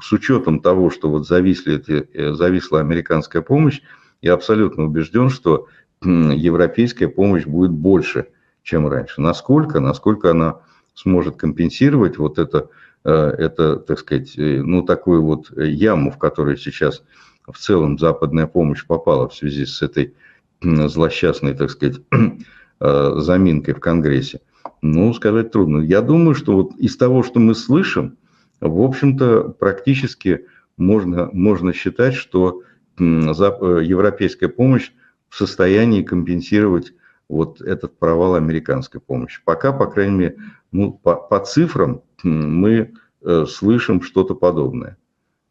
с 0.00 0.12
учетом 0.12 0.60
того, 0.60 0.90
что 0.90 1.10
вот 1.10 1.26
зависли 1.26 1.76
эти, 1.76 2.08
э, 2.14 2.32
зависла 2.32 2.80
американская 2.80 3.42
помощь, 3.42 3.82
я 4.22 4.34
абсолютно 4.34 4.84
убежден, 4.84 5.28
что 5.28 5.68
европейская 6.02 7.08
помощь 7.08 7.44
будет 7.44 7.70
больше, 7.72 8.28
чем 8.62 8.88
раньше. 8.88 9.20
Насколько? 9.20 9.80
Насколько 9.80 10.30
она 10.30 10.60
сможет 10.94 11.36
компенсировать 11.36 12.18
вот 12.18 12.38
это, 12.38 12.68
это 13.04 13.76
так 13.76 13.98
сказать, 13.98 14.32
ну, 14.36 14.82
такую 14.82 15.22
вот 15.22 15.50
яму, 15.56 16.10
в 16.10 16.18
которой 16.18 16.56
сейчас 16.56 17.02
в 17.46 17.58
целом 17.58 17.98
западная 17.98 18.46
помощь 18.46 18.84
попала 18.84 19.28
в 19.28 19.34
связи 19.34 19.64
с 19.64 19.82
этой 19.82 20.14
злосчастной, 20.62 21.54
так 21.54 21.70
сказать, 21.70 22.00
э, 22.80 23.14
заминкой 23.16 23.74
в 23.74 23.80
Конгрессе? 23.80 24.40
Ну, 24.82 25.12
сказать 25.14 25.50
трудно. 25.50 25.80
Я 25.80 26.02
думаю, 26.02 26.34
что 26.34 26.52
вот 26.52 26.76
из 26.76 26.96
того, 26.96 27.22
что 27.22 27.40
мы 27.40 27.54
слышим, 27.54 28.16
в 28.60 28.80
общем-то, 28.80 29.54
практически 29.58 30.46
можно, 30.76 31.30
можно 31.32 31.72
считать, 31.72 32.14
что 32.14 32.62
э, 32.98 33.02
европейская 33.02 34.48
помощь 34.48 34.92
в 35.28 35.36
состоянии 35.36 36.02
компенсировать 36.02 36.92
вот 37.28 37.60
этот 37.60 37.98
провал 37.98 38.34
американской 38.34 39.00
помощи. 39.00 39.40
Пока, 39.44 39.72
по 39.72 39.86
крайней 39.86 40.16
мере, 40.16 40.36
ну, 40.72 40.92
по, 40.92 41.16
по 41.16 41.40
цифрам 41.40 42.02
мы 42.22 42.92
э, 43.22 43.46
слышим 43.46 44.02
что-то 44.02 44.34
подобное 44.34 44.96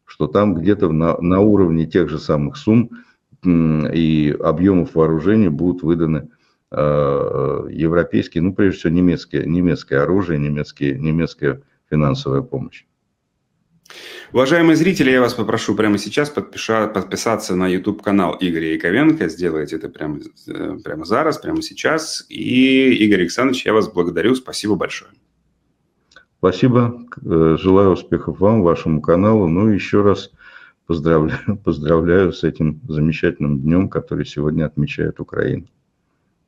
что 0.08 0.26
там 0.26 0.54
где-то 0.54 0.90
на, 0.90 1.16
на 1.20 1.40
уровне 1.40 1.86
тех 1.86 2.08
же 2.08 2.18
самых 2.18 2.56
сумм 2.56 2.90
и 3.44 4.36
объемов 4.40 4.94
вооружения 4.94 5.50
будут 5.50 5.82
выданы 5.82 6.30
э, 6.72 7.68
европейские, 7.70 8.42
ну, 8.42 8.54
прежде 8.54 8.78
всего, 8.80 8.94
немецкие, 8.94 9.46
немецкое 9.46 10.02
оружие, 10.02 10.40
немецкие, 10.40 10.98
немецкая 10.98 11.62
финансовая 11.88 12.42
помощь. 12.42 12.84
Уважаемые 14.32 14.76
зрители, 14.76 15.10
я 15.10 15.20
вас 15.20 15.34
попрошу 15.34 15.74
прямо 15.74 15.98
сейчас 15.98 16.28
подписаться 16.30 17.56
на 17.56 17.66
YouTube-канал 17.66 18.36
Игоря 18.40 18.74
Яковенко. 18.74 19.28
Сделайте 19.28 19.76
это 19.76 19.88
прямо, 19.88 20.18
э, 20.46 20.78
прямо 20.84 21.04
зараз, 21.04 21.38
прямо 21.38 21.62
сейчас. 21.62 22.26
И, 22.28 22.94
Игорь 23.04 23.20
Александрович, 23.20 23.64
я 23.64 23.72
вас 23.72 23.88
благодарю. 23.88 24.34
Спасибо 24.34 24.74
большое. 24.74 25.12
Спасибо. 26.38 27.02
Э, 27.24 27.56
желаю 27.58 27.90
успехов 27.90 28.38
вам, 28.38 28.62
вашему 28.62 29.00
каналу. 29.00 29.48
Ну 29.48 29.70
и 29.70 29.74
еще 29.74 30.02
раз 30.02 30.30
поздравляю, 30.86 31.56
поздравляю 31.64 32.32
с 32.32 32.44
этим 32.44 32.80
замечательным 32.86 33.60
днем, 33.60 33.88
который 33.88 34.26
сегодня 34.26 34.66
отмечает 34.66 35.20
Украина. 35.20 35.64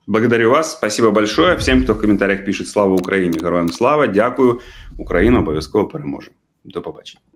Благодарю 0.07 0.51
вас. 0.51 0.73
Спасибо 0.73 1.11
большое. 1.11 1.57
Всем, 1.57 1.83
кто 1.85 1.95
в 1.95 2.01
комментариях 2.01 2.45
пишет 2.45 2.69
«Слава 2.69 2.95
Украине!» 2.95 3.39
Героям 3.39 3.69
слава. 3.69 4.07
Дякую. 4.07 4.61
Україна 4.99 5.39
обов'язково 5.39 5.89
переможе. 5.89 6.31
До 6.65 6.83
побачення. 6.83 7.30